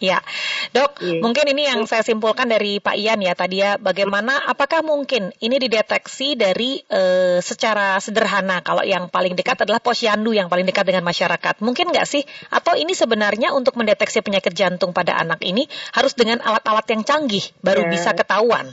Iya. 0.00 0.18
Ya, 0.20 0.24
dok, 0.72 0.96
Iya. 1.04 1.20
mungkin 1.20 1.44
ini 1.52 1.68
yang 1.68 1.84
saya 1.84 2.00
simpulkan 2.00 2.48
dari 2.48 2.80
Pak 2.80 2.96
Ian 2.96 3.20
ya 3.20 3.36
tadi 3.36 3.60
ya, 3.60 3.76
bagaimana, 3.76 4.48
apakah 4.48 4.80
mungkin 4.80 5.28
ini 5.44 5.60
dideteksi 5.60 6.40
dari 6.40 6.80
eh, 6.88 7.38
secara 7.44 8.00
sederhana, 8.00 8.64
kalau 8.64 8.80
yang 8.80 9.12
paling 9.12 9.36
dekat 9.36 9.68
adalah 9.68 9.78
posyandu 9.84 10.32
yang 10.32 10.48
paling 10.48 10.64
dekat 10.64 10.88
dengan 10.88 11.04
masyarakat, 11.04 11.60
mungkin 11.60 11.92
nggak 11.92 12.08
sih? 12.08 12.24
Atau 12.48 12.80
ini 12.80 12.96
sebenarnya 12.96 13.52
untuk 13.52 13.76
mendeteksi 13.76 14.24
penyakit 14.24 14.56
jantung 14.56 14.96
pada 14.96 15.20
anak 15.20 15.44
ini 15.44 15.68
harus 15.92 16.16
dengan 16.16 16.40
alat-alat 16.40 16.88
yang 16.88 17.02
canggih, 17.04 17.44
baru 17.60 17.84
Ya. 17.86 17.90
bisa 17.92 18.10
ketahuan? 18.16 18.72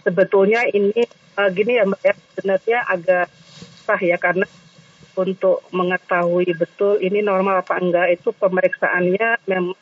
sebetulnya 0.00 0.64
ini 0.72 0.96
eh, 1.04 1.48
gini 1.52 1.76
ya 1.76 1.84
Mbak 1.84 2.00
ya, 2.00 2.14
sebenarnya 2.16 2.78
agak 2.88 3.26
sah 3.84 4.00
ya 4.00 4.16
karena 4.16 4.48
untuk 5.18 5.60
mengetahui 5.74 6.48
betul 6.56 6.96
ini 7.02 7.20
normal 7.20 7.60
apa 7.60 7.76
enggak 7.76 8.08
itu 8.16 8.32
pemeriksaannya 8.32 9.44
memang 9.44 9.76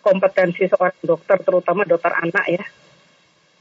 kompetensi 0.00 0.66
seorang 0.66 0.96
dokter 1.04 1.38
terutama 1.44 1.84
dokter 1.84 2.12
anak 2.12 2.46
ya. 2.48 2.64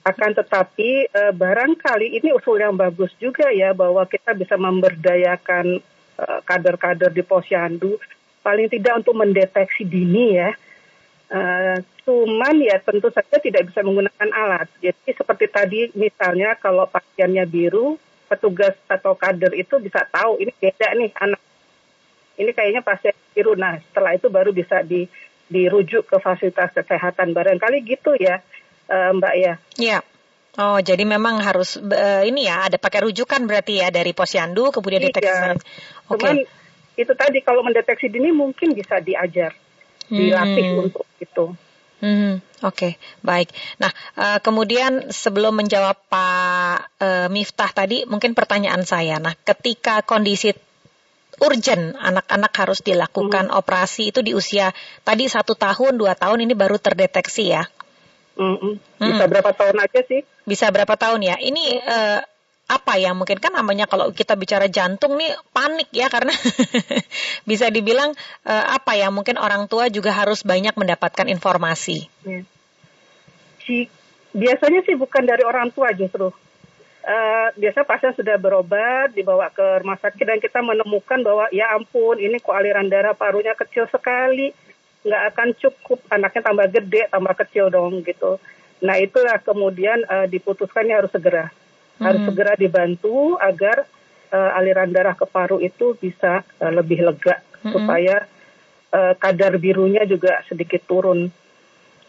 Akan 0.07 0.31
tetapi 0.31 1.11
eh, 1.11 1.33
barangkali 1.35 2.17
ini 2.19 2.31
usul 2.31 2.63
yang 2.63 2.79
bagus 2.79 3.11
juga 3.19 3.51
ya 3.51 3.75
bahwa 3.75 4.07
kita 4.07 4.31
bisa 4.33 4.55
memberdayakan 4.55 5.83
eh, 6.17 6.39
kader-kader 6.47 7.11
di 7.11 7.21
posyandu 7.21 7.99
paling 8.39 8.71
tidak 8.71 9.03
untuk 9.03 9.15
mendeteksi 9.19 9.83
dini 9.83 10.39
ya. 10.39 10.51
Eh, 11.29 11.77
cuman 12.07 12.57
ya 12.57 12.81
tentu 12.81 13.13
saja 13.13 13.37
tidak 13.37 13.69
bisa 13.69 13.85
menggunakan 13.85 14.29
alat. 14.33 14.65
Jadi 14.81 15.13
seperti 15.13 15.45
tadi 15.45 15.79
misalnya 15.93 16.57
kalau 16.57 16.89
pasiennya 16.89 17.45
biru, 17.45 18.01
petugas 18.25 18.73
atau 18.89 19.13
kader 19.13 19.53
itu 19.53 19.77
bisa 19.77 20.09
tahu 20.09 20.41
ini 20.41 20.49
beda 20.57 20.97
nih 20.97 21.11
anak. 21.21 21.41
Ini 22.39 22.49
kayaknya 22.55 22.81
pasien 22.81 23.13
biru. 23.37 23.53
Nah 23.53 23.77
setelah 23.77 24.17
itu 24.17 24.25
baru 24.31 24.49
bisa 24.49 24.81
di, 24.81 25.05
dirujuk 25.49 26.05
ke 26.05 26.17
fasilitas 26.21 26.71
kesehatan. 26.71 27.33
Barangkali 27.33 27.81
gitu 27.83 28.13
ya 28.15 28.39
eh, 28.87 29.09
Mbak 29.13 29.33
ya. 29.37 29.53
Ya. 29.77 29.99
Oh, 30.59 30.81
jadi 30.81 31.05
memang 31.05 31.39
harus 31.39 31.77
eh, 31.79 32.23
ini 32.27 32.49
ya, 32.49 32.67
ada 32.67 32.75
pakai 32.81 33.05
rujukan 33.05 33.39
berarti 33.47 33.79
ya 33.79 33.93
dari 33.93 34.11
posyandu, 34.11 34.73
kemudian 34.73 35.01
Iya. 35.01 35.07
deteksi. 35.13 35.45
Oke. 36.09 36.19
Cuman 36.19 36.35
itu 36.99 37.13
tadi 37.15 37.39
kalau 37.39 37.63
mendeteksi 37.63 38.11
dini 38.11 38.33
mungkin 38.35 38.75
bisa 38.75 38.99
diajar, 38.99 39.55
dilatih 40.11 40.67
Hmm. 40.75 40.83
untuk 40.89 41.05
itu. 41.21 41.45
Hmm, 41.99 42.39
Oke, 42.63 42.95
baik. 43.23 43.51
Nah, 43.79 43.91
eh, 44.19 44.39
kemudian 44.43 45.11
sebelum 45.11 45.51
menjawab 45.55 45.95
Pak 46.11 46.77
eh, 46.99 47.27
Miftah 47.31 47.71
tadi, 47.71 48.03
mungkin 48.07 48.35
pertanyaan 48.35 48.83
saya. 48.83 49.19
Nah, 49.19 49.35
ketika 49.35 50.03
kondisi 50.03 50.51
urgent, 51.43 51.95
anak-anak 51.97 52.53
harus 52.55 52.79
dilakukan 52.83 53.51
operasi 53.51 54.11
itu 54.11 54.19
di 54.19 54.35
usia 54.35 54.71
tadi 55.03 55.27
satu 55.27 55.55
tahun, 55.55 55.95
dua 55.99 56.15
tahun 56.15 56.43
ini 56.43 56.53
baru 56.55 56.77
terdeteksi 56.79 57.51
ya. 57.51 57.63
Mm-mm. 58.39 58.79
Bisa 59.03 59.27
berapa 59.27 59.51
tahun 59.51 59.77
aja 59.83 59.99
sih? 60.07 60.21
Bisa 60.47 60.71
berapa 60.71 60.95
tahun 60.95 61.27
ya? 61.27 61.35
Ini 61.43 61.63
eh, 61.83 62.19
apa 62.71 62.93
ya? 62.95 63.11
Mungkin 63.11 63.43
kan 63.43 63.51
namanya 63.51 63.83
kalau 63.83 64.15
kita 64.15 64.39
bicara 64.39 64.71
jantung 64.71 65.19
nih 65.19 65.35
panik 65.51 65.91
ya 65.91 66.07
karena 66.07 66.31
bisa 67.49 67.67
dibilang 67.67 68.15
eh, 68.47 68.65
apa 68.71 68.95
ya? 68.95 69.11
Mungkin 69.11 69.35
orang 69.35 69.67
tua 69.67 69.91
juga 69.91 70.15
harus 70.15 70.47
banyak 70.47 70.71
mendapatkan 70.79 71.27
informasi. 71.27 72.07
Ya. 72.23 72.47
Si, 73.67 73.91
biasanya 74.31 74.87
sih 74.87 74.95
bukan 74.95 75.27
dari 75.27 75.43
orang 75.43 75.75
tua 75.75 75.91
justru. 75.91 76.31
Eh, 77.09 77.47
biasa 77.57 77.89
pasien 77.89 78.13
sudah 78.13 78.37
berobat, 78.37 79.17
dibawa 79.17 79.49
ke 79.49 79.81
rumah 79.81 79.97
sakit 79.97 80.25
dan 80.29 80.37
kita 80.37 80.61
menemukan 80.61 81.17
bahwa 81.25 81.49
ya 81.49 81.73
ampun 81.73 82.21
ini 82.21 82.37
kok 82.37 82.53
aliran 82.53 82.85
darah 82.85 83.17
parunya 83.17 83.57
kecil 83.57 83.89
sekali, 83.89 84.53
nggak 85.01 85.23
akan 85.33 85.49
cukup, 85.57 86.05
anaknya 86.13 86.41
tambah 86.45 86.69
gede, 86.69 87.09
tambah 87.09 87.33
kecil 87.33 87.73
dong 87.73 88.05
gitu. 88.05 88.37
Nah 88.85 89.01
itulah 89.01 89.41
kemudian 89.41 90.05
eh, 90.05 90.29
diputuskannya 90.29 90.95
harus 91.01 91.09
segera. 91.09 91.49
harus 91.99 92.23
Mhm. 92.23 92.27
segera 92.31 92.53
dibantu 92.55 93.35
agar 93.41 93.83
eh, 94.31 94.51
aliran 94.61 94.93
darah 94.93 95.17
ke 95.17 95.25
paru 95.25 95.57
itu 95.59 95.97
bisa 95.97 96.45
eh, 96.61 96.71
lebih 96.71 97.01
lega 97.03 97.41
Mhm. 97.65 97.73
supaya 97.73 98.15
eh, 98.93 99.13
kadar 99.17 99.57
birunya 99.57 100.05
juga 100.05 100.45
sedikit 100.45 100.85
turun. 100.85 101.27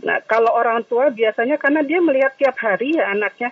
Nah, 0.04 0.19
kalau 0.28 0.52
orang 0.52 0.85
tua 0.85 1.09
biasanya 1.09 1.57
karena 1.57 1.80
dia 1.80 1.99
melihat 2.04 2.37
tiap 2.37 2.54
hari 2.61 3.00
ya 3.00 3.11
anaknya 3.11 3.50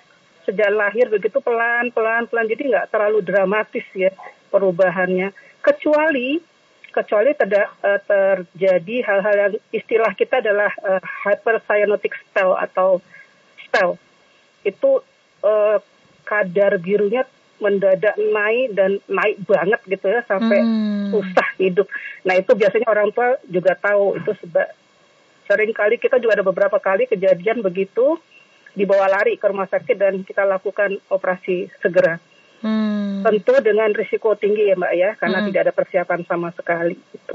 sejak 0.49 0.73
lahir 0.73 1.13
begitu 1.13 1.45
pelan 1.45 1.93
pelan 1.93 2.25
pelan. 2.25 2.49
Jadi 2.49 2.73
nggak 2.73 2.89
terlalu 2.89 3.21
dramatis 3.21 3.85
ya 3.93 4.09
perubahannya. 4.49 5.37
Kecuali 5.61 6.41
kecuali 6.89 7.37
teda- 7.37 7.69
eh, 7.85 8.01
terjadi 8.03 8.97
hal-hal 9.05 9.35
yang 9.37 9.55
istilah 9.71 10.17
kita 10.17 10.41
adalah 10.41 10.73
eh, 10.73 11.01
hypercyanotic 11.29 12.17
spell 12.25 12.57
atau 12.57 13.05
spell. 13.61 14.01
Itu 14.65 15.05
eh, 15.45 15.79
kadar 16.25 16.81
birunya 16.81 17.29
mendadak 17.59 18.15
naik 18.17 18.75
dan 18.75 19.03
naik 19.11 19.43
banget 19.45 19.81
gitu 19.87 20.07
ya 20.09 20.23
sampai 20.25 20.63
Hmm. 20.63 21.11
susah 21.11 21.49
hidup. 21.59 21.91
Nah 22.23 22.39
itu 22.39 22.55
biasanya 22.55 22.87
orang 22.87 23.11
tua 23.11 23.35
juga 23.47 23.75
tahu. 23.75 24.19
Itu 24.19 24.31
sebab 24.41 24.67
sering 25.49 25.73
kali 25.75 25.97
kita 25.99 26.21
juga 26.23 26.39
ada 26.39 26.47
beberapa 26.47 26.79
kali 26.79 27.09
kejadian 27.09 27.65
begitu 27.65 28.21
dibawa 28.79 29.11
lari 29.11 29.35
ke 29.35 29.47
rumah 29.51 29.67
sakit 29.67 29.97
dan 29.99 30.15
kita 30.23 30.47
lakukan 30.47 30.95
operasi 31.11 31.67
segera. 31.83 32.23
Hmm. 32.63 33.27
Tentu 33.27 33.59
dengan 33.59 33.91
risiko 33.91 34.39
tinggi 34.39 34.71
ya 34.71 34.79
mbak 34.79 34.93
ya 34.95 35.11
karena 35.19 35.43
Hmm. 35.43 35.47
tidak 35.51 35.61
ada 35.67 35.73
persiapan 35.75 36.21
sama 36.27 36.55
sekali. 36.55 36.95
Gitu. 36.95 37.35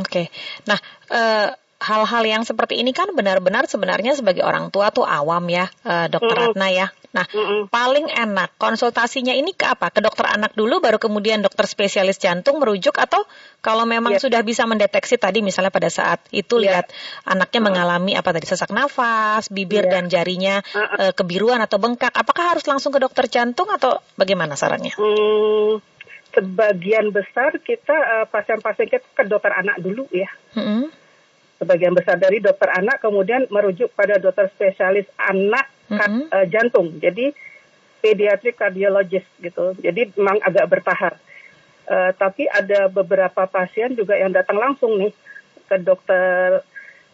Oke. 0.00 0.32
Nah, 0.64 0.80
eh, 1.12 1.48
hal-hal 1.78 2.24
yang 2.26 2.42
seperti 2.42 2.82
ini 2.82 2.90
kan 2.90 3.14
benar-benar 3.14 3.70
sebenarnya 3.70 4.18
sebagai 4.18 4.42
orang 4.42 4.74
tua 4.74 4.90
tuh 4.90 5.06
awam 5.06 5.46
ya, 5.46 5.70
eh, 5.86 6.10
Dokter 6.10 6.34
Mm-mm. 6.34 6.50
Ratna 6.54 6.68
ya. 6.74 6.86
Nah, 7.08 7.24
Mm-mm. 7.30 7.70
paling 7.72 8.10
enak 8.10 8.58
konsultasinya 8.58 9.32
ini 9.32 9.54
ke 9.54 9.64
apa? 9.64 9.88
Ke 9.94 10.02
dokter 10.02 10.26
anak 10.28 10.52
dulu, 10.58 10.82
baru 10.82 10.98
kemudian 10.98 11.40
dokter 11.40 11.64
spesialis 11.70 12.18
jantung 12.18 12.58
merujuk 12.60 12.98
atau 12.98 13.22
kalau 13.62 13.86
memang 13.86 14.18
Iya. 14.18 14.22
sudah 14.26 14.40
bisa 14.42 14.66
mendeteksi 14.66 15.16
tadi 15.16 15.38
misalnya 15.40 15.70
pada 15.72 15.86
saat 15.88 16.20
itu 16.34 16.58
Iya. 16.58 16.82
lihat 16.82 16.86
anaknya 17.24 17.60
mengalami 17.62 18.12
apa 18.18 18.34
tadi 18.34 18.44
sesak 18.44 18.74
nafas, 18.74 19.46
bibir 19.48 19.86
Iya. 19.86 19.92
dan 19.94 20.04
jarinya 20.10 20.60
Uh-uh. 20.74 21.08
eh, 21.08 21.12
kebiruan 21.14 21.62
atau 21.62 21.78
bengkak, 21.78 22.10
apakah 22.12 22.58
harus 22.58 22.66
langsung 22.66 22.90
ke 22.90 23.00
dokter 23.00 23.30
jantung 23.30 23.70
atau 23.70 24.02
bagaimana 24.18 24.58
sarannya? 24.58 24.92
Hmm, 24.98 25.78
sebagian 26.34 27.14
besar 27.14 27.56
kita 27.62 27.94
eh, 27.94 28.26
pasien-pasien 28.28 28.90
kita 28.90 29.06
ke 29.14 29.22
dokter 29.24 29.54
anak 29.54 29.78
dulu 29.78 30.04
ya. 30.12 30.28
Mm-mm. 30.58 31.07
Sebagian 31.58 31.90
besar 31.90 32.14
dari 32.14 32.38
dokter 32.38 32.70
anak 32.70 32.98
kemudian 32.98 33.46
merujuk 33.48 33.90
pada 33.90 34.16
dokter 34.16 34.46
spesialis 34.48 35.10
anak 35.16 35.66
kat- 35.88 36.06
Mhm. 36.08 36.22
eh, 36.30 36.46
jantung. 36.48 36.88
Jadi 36.96 37.34
pediatric 37.98 38.54
cardiologist 38.54 39.26
gitu. 39.38 39.74
Jadi 39.76 40.14
memang 40.14 40.38
agak 40.40 40.66
bertahap. 40.68 41.18
Eh, 41.84 42.10
tapi 42.14 42.46
ada 42.46 42.86
beberapa 42.86 43.42
pasien 43.44 43.92
juga 43.92 44.14
yang 44.14 44.30
datang 44.30 44.54
langsung 44.56 44.94
nih 44.96 45.10
ke 45.64 45.76
dokter 45.78 46.62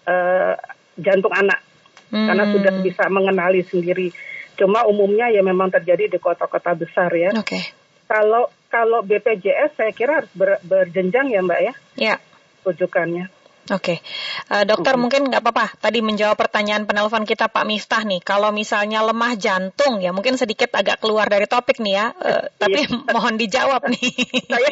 eh, 0.05 0.55
jantung 0.95 1.33
anak 1.33 1.65
karena 2.11 2.45
Hmm. 2.45 2.53
sudah 2.53 2.73
bisa 2.79 3.09
mengenali 3.09 3.65
sendiri. 3.65 4.13
Cuma 4.55 4.85
umumnya 4.85 5.27
ya 5.27 5.41
memang 5.41 5.73
terjadi 5.73 6.07
di 6.07 6.19
kota-kota 6.19 6.77
besar 6.77 7.09
ya. 7.11 7.33
Oke. 7.33 7.57
Kalau 8.05 8.47
kalau 8.69 9.01
BPJS 9.01 9.73
saya 9.73 9.91
kira 9.91 10.21
harus 10.21 10.31
ber- 10.31 10.61
berjenjang 10.61 11.27
ya 11.27 11.41
Mbak 11.41 11.61
ya 11.63 11.75
Ya. 11.97 12.15
rujukannya. 12.63 13.33
Oke, 13.67 14.05
Eh, 14.45 14.65
dokter 14.69 15.01
mungkin 15.01 15.33
nggak 15.33 15.41
apa-apa. 15.41 15.73
Tadi 15.81 16.05
menjawab 16.05 16.37
pertanyaan 16.37 16.85
penelpon 16.85 17.25
kita 17.25 17.49
Pak 17.49 17.65
Miftah 17.65 18.05
nih. 18.05 18.21
Kalau 18.21 18.53
misalnya 18.53 19.01
lemah 19.01 19.41
jantung 19.41 20.05
ya 20.05 20.13
mungkin 20.13 20.37
sedikit 20.37 20.69
agak 20.77 21.01
keluar 21.01 21.25
dari 21.33 21.49
topik 21.49 21.81
nih 21.81 21.95
ya. 21.97 22.07
Eh, 22.13 22.45
tapi 22.61 22.81
mohon 23.09 23.41
dijawab 23.41 23.89
nih. 23.89 24.05
Saya 24.53 24.71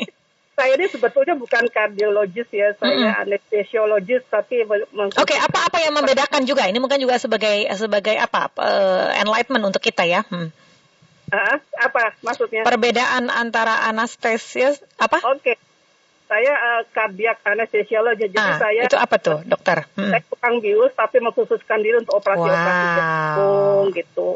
saya 0.52 0.76
ini 0.76 0.84
sebetulnya 0.84 1.32
bukan 1.32 1.64
kardiologis 1.72 2.44
ya, 2.52 2.76
saya 2.76 3.24
anestesiologis 3.24 4.20
tapi 4.28 4.60
Oke, 5.16 5.32
apa-apa 5.32 5.80
yang 5.80 5.96
membedakan 5.96 6.44
juga? 6.44 6.68
Ini 6.68 6.76
mungkin 6.76 7.00
juga 7.00 7.16
sebagai 7.16 7.72
sebagai 7.72 8.12
apa 8.20 8.52
eh, 8.60 9.24
enlightenment 9.24 9.72
untuk 9.72 9.80
kita 9.80 10.04
ya. 10.04 10.20
Hmm. 10.28 10.52
Ah, 11.32 11.56
apa 11.80 12.12
maksudnya? 12.20 12.68
Perbedaan 12.68 13.32
antara 13.32 13.88
anestesia 13.88 14.76
apa? 15.00 15.24
Oke. 15.32 15.56
Saya 16.32 16.52
eh, 16.56 16.82
kardiak 16.96 17.44
anestesiologis 17.44 18.32
jadi 18.32 18.40
ah, 18.40 18.56
saya 18.56 18.82
itu 18.88 18.96
apa 18.96 19.20
tuh, 19.20 19.44
dokter? 19.44 19.84
Hmm. 19.92 20.08
saya 20.08 20.24
tukang 20.24 20.64
bius 20.64 20.96
tapi 20.96 21.20
mengkhususkan 21.20 21.84
diri 21.84 22.00
untuk 22.00 22.16
operasi-operasi 22.16 22.84
Wow. 22.88 22.96
jantung 22.96 23.84
gitu. 23.92 24.28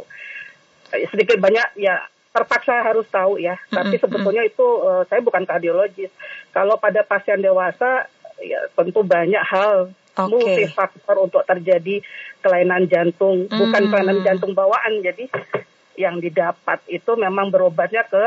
Eh, 0.93 1.09
Sedikit 1.09 1.41
banyak 1.41 1.81
ya 1.81 2.05
terpaksa 2.37 2.85
harus 2.85 3.09
tahu 3.09 3.41
ya. 3.41 3.57
Tapi 3.73 3.97
Mm-mm, 3.97 4.03
sebetulnya 4.05 4.45
itu 4.45 4.67
eh, 4.85 5.03
saya 5.09 5.25
bukan 5.25 5.49
kardiologis. 5.49 6.13
Kalau 6.53 6.77
pada 6.77 7.01
pasien 7.01 7.41
dewasa 7.41 8.05
ya 8.45 8.61
tentu 8.77 9.01
banyak 9.01 9.41
hal 9.41 9.89
Oke. 9.89 10.29
multifaktor 10.29 11.17
untuk 11.17 11.49
terjadi 11.49 12.05
kelainan 12.45 12.85
jantung, 12.87 13.49
bukan 13.49 13.83
Mm. 13.85 13.91
kelainan 13.91 14.19
jantung 14.21 14.53
bawaan. 14.53 15.01
Jadi 15.01 15.33
yang 15.97 16.21
didapat 16.21 16.85
itu 16.89 17.09
memang 17.17 17.49
berobatnya 17.49 18.05
ke 18.05 18.25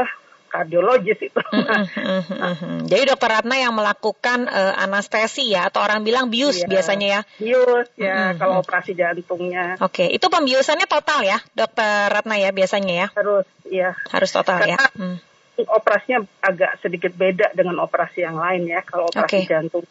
kardiologis 0.50 1.22
itu. 1.22 1.38
Mm, 1.40 1.86
mm, 1.86 2.22
mm, 2.26 2.56
mm. 2.60 2.80
Jadi 2.90 3.04
dokter 3.06 3.30
Ratna 3.30 3.56
yang 3.56 3.72
melakukan 3.72 4.46
eh, 4.46 4.74
anestesi 4.76 5.54
ya 5.54 5.70
atau 5.70 5.80
orang 5.80 6.02
bilang 6.02 6.28
bius 6.28 6.60
Iya. 6.60 6.68
biasanya 6.68 7.08
ya. 7.08 7.22
Bius 7.38 7.88
ya 7.96 8.34
Mm-mm. 8.34 8.38
kalau 8.38 8.56
operasi 8.60 8.92
jantungnya 8.94 9.78
Oke, 9.80 10.10
itu 10.10 10.26
pembiusannya 10.26 10.90
total 10.90 11.22
ya, 11.22 11.38
dokter 11.54 12.10
Ratna 12.10 12.36
ya 12.36 12.50
biasanya 12.50 12.94
ya, 12.94 13.08
harus 13.14 13.46
ya 13.64 13.90
harus 14.10 14.30
total 14.30 14.66
ya. 14.66 14.76
Karena- 14.76 14.92
Hmm. 14.98 15.18
operasinya 15.60 16.24
agak 16.40 16.80
sedikit 16.80 17.12
beda 17.12 17.52
dengan 17.52 17.78
operasi 17.80 18.24
yang 18.24 18.36
lain 18.36 18.64
ya 18.66 18.80
kalau 18.82 19.08
operasi 19.08 19.44
Oke. 19.44 19.48
jantung. 19.48 19.86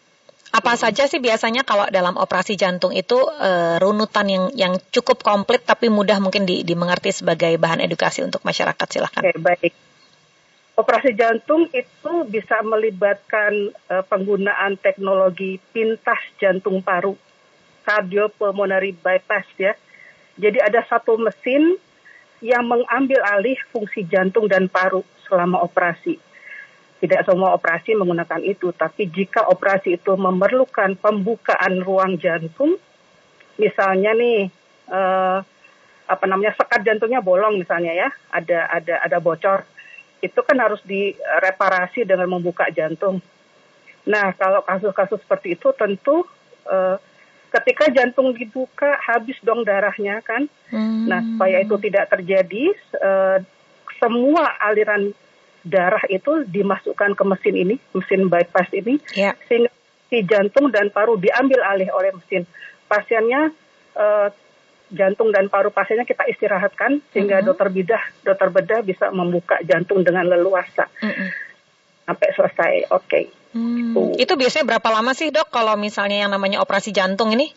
Apa 0.49 0.81
saja 0.81 1.05
sih 1.05 1.21
biasanya 1.21 1.61
kalau 1.61 1.93
dalam 1.93 2.17
operasi 2.17 2.57
jantung 2.57 2.89
itu 2.91 3.21
eh, 3.37 3.77
runutan 3.77 4.25
yang 4.25 4.45
yang 4.57 4.73
cukup 4.89 5.21
komplit 5.21 5.61
tapi 5.61 5.93
mudah 5.93 6.17
mungkin 6.19 6.49
di- 6.49 6.65
dimengerti 6.65 7.13
sebagai 7.13 7.53
bahan 7.61 7.85
edukasi 7.85 8.25
untuk 8.25 8.41
masyarakat 8.41 8.87
silahkan. 8.89 9.21
Oke 9.21 9.37
baik. 9.37 9.73
Operasi 10.79 11.11
jantung 11.19 11.67
itu 11.75 12.13
bisa 12.31 12.63
melibatkan 12.63 13.75
eh, 13.75 14.05
penggunaan 14.07 14.79
teknologi 14.79 15.59
pintas 15.75 16.23
jantung 16.39 16.79
paru, 16.87 17.19
cardiopulmonary 17.83 18.95
bypass 18.95 19.43
ya. 19.59 19.75
Jadi 20.39 20.63
ada 20.63 20.87
satu 20.87 21.19
mesin 21.19 21.75
yang 22.39 22.63
mengambil 22.63 23.19
alih 23.27 23.59
fungsi 23.75 24.07
jantung 24.07 24.47
dan 24.47 24.71
paru 24.71 25.03
selama 25.27 25.67
operasi. 25.67 26.15
Tidak 27.03 27.27
semua 27.27 27.59
operasi 27.59 27.99
menggunakan 27.99 28.39
itu, 28.47 28.71
tapi 28.71 29.11
jika 29.11 29.51
operasi 29.51 29.99
itu 29.99 30.15
memerlukan 30.15 30.95
pembukaan 30.95 31.83
ruang 31.83 32.23
jantung, 32.23 32.79
misalnya 33.59 34.15
nih 34.15 34.47
eh, 34.95 35.39
apa 36.07 36.25
namanya 36.31 36.55
sekat 36.55 36.87
jantungnya 36.87 37.19
bolong 37.19 37.59
misalnya 37.59 37.99
ya, 37.99 38.09
ada 38.31 38.71
ada 38.71 38.95
ada 39.03 39.19
bocor, 39.19 39.67
itu 40.19 40.41
kan 40.43 40.59
harus 40.59 40.83
direparasi 40.83 42.03
dengan 42.03 42.27
membuka 42.27 42.67
jantung. 42.75 43.23
Nah 44.09 44.35
kalau 44.35 44.65
kasus-kasus 44.67 45.23
seperti 45.23 45.55
itu 45.55 45.71
tentu 45.77 46.27
eh, 46.67 46.97
ketika 47.49 47.89
jantung 47.89 48.37
dibuka 48.37 48.97
habis 49.01 49.37
dong 49.41 49.65
darahnya 49.65 50.21
kan. 50.21 50.47
Hmm. 50.69 51.09
Nah, 51.09 51.21
supaya 51.25 51.65
itu 51.65 51.75
tidak 51.81 52.13
terjadi, 52.13 52.65
eh, 52.77 53.39
semua 53.97 54.53
aliran 54.61 55.11
darah 55.65 56.05
itu 56.09 56.47
dimasukkan 56.49 57.19
ke 57.19 57.25
mesin 57.25 57.55
ini, 57.57 57.77
mesin 57.93 58.31
bypass 58.31 58.71
ini, 58.73 59.01
Ya. 59.17 59.35
sehingga 59.49 59.73
si 60.09 60.25
jantung 60.25 60.73
dan 60.73 60.89
paru 60.89 61.21
diambil 61.21 61.61
alih 61.65 61.89
oleh 61.93 62.13
mesin. 62.15 62.45
Pasiennya 62.89 63.53
eh, 63.99 64.29
jantung 64.91 65.29
dan 65.29 65.47
paru 65.47 65.69
pasiennya 65.69 66.03
kita 66.03 66.25
istirahatkan 66.27 67.05
sehingga 67.09 67.39
Mhm. 67.39 67.47
dokter 67.47 67.69
bedah, 67.69 68.03
dokter 68.23 68.49
bedah 68.49 68.81
bisa 68.81 69.09
membuka 69.09 69.61
jantung 69.63 70.01
dengan 70.01 70.25
leluasa 70.25 70.89
Mm-mm. 70.97 71.29
sampai 72.05 72.29
selesai. 72.33 72.73
Oke. 72.91 73.21
Hmm. 73.49 73.93
Tuh. 73.93 74.13
Itu 74.15 74.33
biasanya 74.35 74.65
berapa 74.67 74.89
lama 74.91 75.13
sih 75.13 75.29
dok 75.29 75.49
kalau 75.49 75.73
misalnya 75.75 76.21
yang 76.21 76.31
namanya 76.31 76.59
operasi 76.59 76.89
jantung 76.91 77.31
ini? 77.31 77.49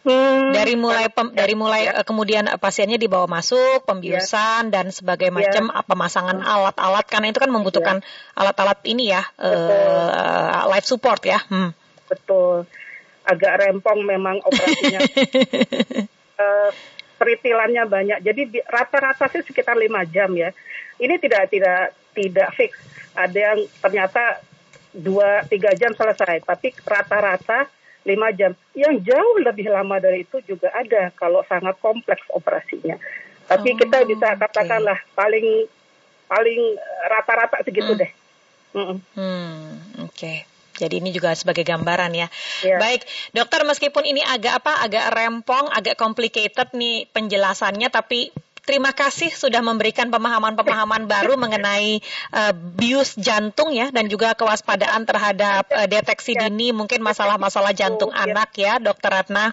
Hmm, 0.00 0.50
Dari 0.50 0.74
mulai 0.74 1.06
pem- 1.06 1.30
dari 1.30 1.52
mulai 1.52 1.84
ya. 1.84 1.92
eh, 1.94 2.04
kemudian 2.04 2.46
eh, 2.46 2.56
pasiennya 2.56 2.96
dibawa 2.96 3.28
masuk, 3.28 3.84
pembiusan 3.84 4.68
dan 4.68 4.88
sebagai 4.88 5.28
Ya. 5.28 5.34
macam 5.34 5.68
ah, 5.68 5.84
pemasangan 5.84 6.40
alat-alat 6.40 7.04
karena 7.04 7.28
itu 7.28 7.36
kan 7.36 7.48
membutuhkan 7.48 8.00
alat-alat 8.32 8.80
ini 8.84 9.12
ya, 9.12 9.20
eh, 9.36 10.48
life 10.66 10.86
support 10.86 11.20
ya. 11.22 11.38
Hmm. 11.44 11.76
betul. 12.08 12.64
Agak 13.22 13.60
rempong 13.60 14.00
memang 14.02 14.40
operasinya. 14.40 15.04
Eh, 16.40 16.70
peritilannya 17.20 17.84
banyak. 17.84 18.18
Jadi 18.24 18.64
rata-rata 18.64 19.28
sih 19.28 19.44
sekitar 19.44 19.76
lima 19.76 20.08
jam 20.08 20.32
ya. 20.32 20.56
Ini 20.96 21.20
tidak 21.20 21.52
tidak 21.52 21.92
tidak 22.16 22.48
fix. 22.56 22.72
Ada 23.12 23.38
yang 23.52 23.58
ternyata 23.84 24.40
dua 24.96 25.44
tiga 25.44 25.76
jam 25.76 25.92
selesai, 25.92 26.40
tapi 26.40 26.72
rata-rata 26.80 27.68
lima 28.08 28.32
jam. 28.32 28.56
Yang 28.72 29.12
jauh 29.12 29.36
lebih 29.44 29.68
lama 29.68 30.00
dari 30.00 30.24
itu 30.24 30.40
juga 30.48 30.72
ada 30.72 31.12
kalau 31.12 31.44
sangat 31.44 31.76
kompleks 31.84 32.24
operasinya. 32.32 32.96
Tapi 33.44 33.68
Oh, 33.68 33.76
kita 33.76 33.98
bisa 34.08 34.40
katakanlah 34.40 34.96
paling 35.12 35.68
paling 36.24 36.60
eh, 36.80 37.04
rata-rata 37.12 37.60
segitu 37.68 37.92
Hmm. 37.92 38.00
deh. 38.00 38.10
Mm-mm. 38.70 38.98
Hmm, 39.18 40.08
oke. 40.08 40.34
Jadi 40.80 41.04
ini 41.04 41.12
juga 41.12 41.36
sebagai 41.36 41.60
gambaran 41.60 42.16
ya. 42.16 42.32
Ya. 42.64 42.80
Baik, 42.80 43.04
dokter 43.36 43.60
meskipun 43.68 44.08
ini 44.08 44.24
agak 44.24 44.64
apa, 44.64 44.80
agak 44.80 45.12
rempong, 45.12 45.68
agak 45.68 46.00
complicated 46.00 46.72
nih 46.72 47.04
penjelasannya, 47.12 47.92
tapi 47.92 48.32
terima 48.64 48.96
kasih 48.96 49.28
sudah 49.28 49.60
memberikan 49.60 50.08
pemahaman-pemahaman 50.08 51.04
baru 51.12 51.36
mengenai 51.36 52.00
eh, 52.32 52.52
bius 52.80 53.20
jantung 53.20 53.76
ya, 53.76 53.92
dan 53.92 54.08
juga 54.08 54.32
kewaspadaan 54.32 55.04
terhadap 55.04 55.68
eh, 55.68 55.84
deteksi 55.84 56.32
Ya. 56.32 56.48
dini 56.48 56.72
mungkin 56.72 57.04
masalah-masalah 57.04 57.76
jantung 57.76 58.08
Ya. 58.16 58.24
anak 58.24 58.50
ya, 58.56 58.80
dokter 58.80 59.12
Ratna. 59.12 59.52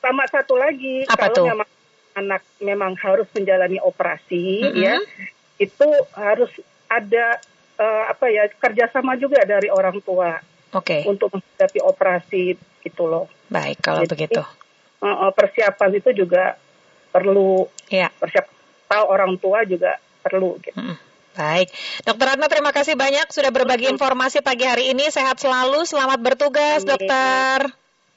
Sama 0.00 0.24
satu 0.28 0.56
lagi, 0.56 1.04
Apa 1.08 1.28
kalau 1.28 1.36
tuh? 1.36 1.46
memang 1.48 1.70
anak 2.10 2.42
memang 2.58 2.92
harus 2.98 3.28
menjalani 3.32 3.78
operasi, 3.80 4.66
Mm-mm. 4.66 4.82
ya, 4.82 4.96
itu 5.60 5.86
harus 6.16 6.50
ada 6.90 7.38
eh, 7.80 8.02
apa 8.06 8.28
ya 8.28 8.44
kerjasama 8.52 9.16
juga 9.16 9.40
dari 9.48 9.72
orang 9.72 9.96
tua 10.04 10.36
Oke, 10.76 11.02
untuk 11.08 11.32
menghadapi 11.32 11.80
operasi 11.80 12.54
gitu 12.84 13.04
loh. 13.08 13.26
baik 13.48 13.80
kalau 13.80 14.04
Jadi, 14.04 14.12
begitu. 14.12 14.42
Eh, 15.00 15.30
persiapan 15.32 15.90
itu 15.96 16.10
juga 16.12 16.60
perlu 17.08 17.64
Ya. 17.88 18.12
persiapan 18.20 18.52
tahu 18.86 19.04
orang 19.08 19.32
tua 19.40 19.64
juga 19.64 19.96
perlu 20.20 20.60
gitu. 20.60 20.76
Mm-mm. 20.76 20.98
Baik, 21.30 21.70
Dokter 22.04 22.26
Ratna 22.26 22.50
terima 22.50 22.74
kasih 22.74 22.98
banyak 22.98 23.30
sudah 23.30 23.54
berbagi 23.54 23.86
informasi 23.88 24.42
pagi 24.42 24.66
hari 24.66 24.90
ini. 24.92 25.08
Sehat 25.08 25.38
selalu, 25.38 25.86
selamat 25.86 26.18
bertugas, 26.20 26.82
Amin. 26.82 26.90
Dokter. 26.90 27.58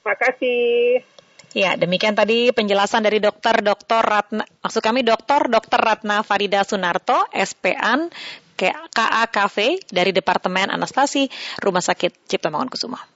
Makasih. 0.04 1.06
Ya, 1.54 1.78
demikian 1.78 2.18
tadi 2.18 2.50
penjelasan 2.50 3.06
dari 3.06 3.22
dokter 3.22 3.62
Dr. 3.62 4.02
Ratna, 4.02 4.42
maksud 4.66 4.82
kami 4.82 5.06
dokter 5.06 5.46
Dr. 5.46 5.78
Ratna 5.78 6.26
Farida 6.26 6.66
Sunarto, 6.66 7.30
SPAN, 7.30 8.10
KAKV 8.56 9.90
dari 9.90 10.12
Departemen 10.16 10.70
Anestesi 10.72 11.28
Rumah 11.60 11.84
Sakit 11.84 12.30
Cipto 12.30 12.50
Mangunkusumo. 12.50 13.13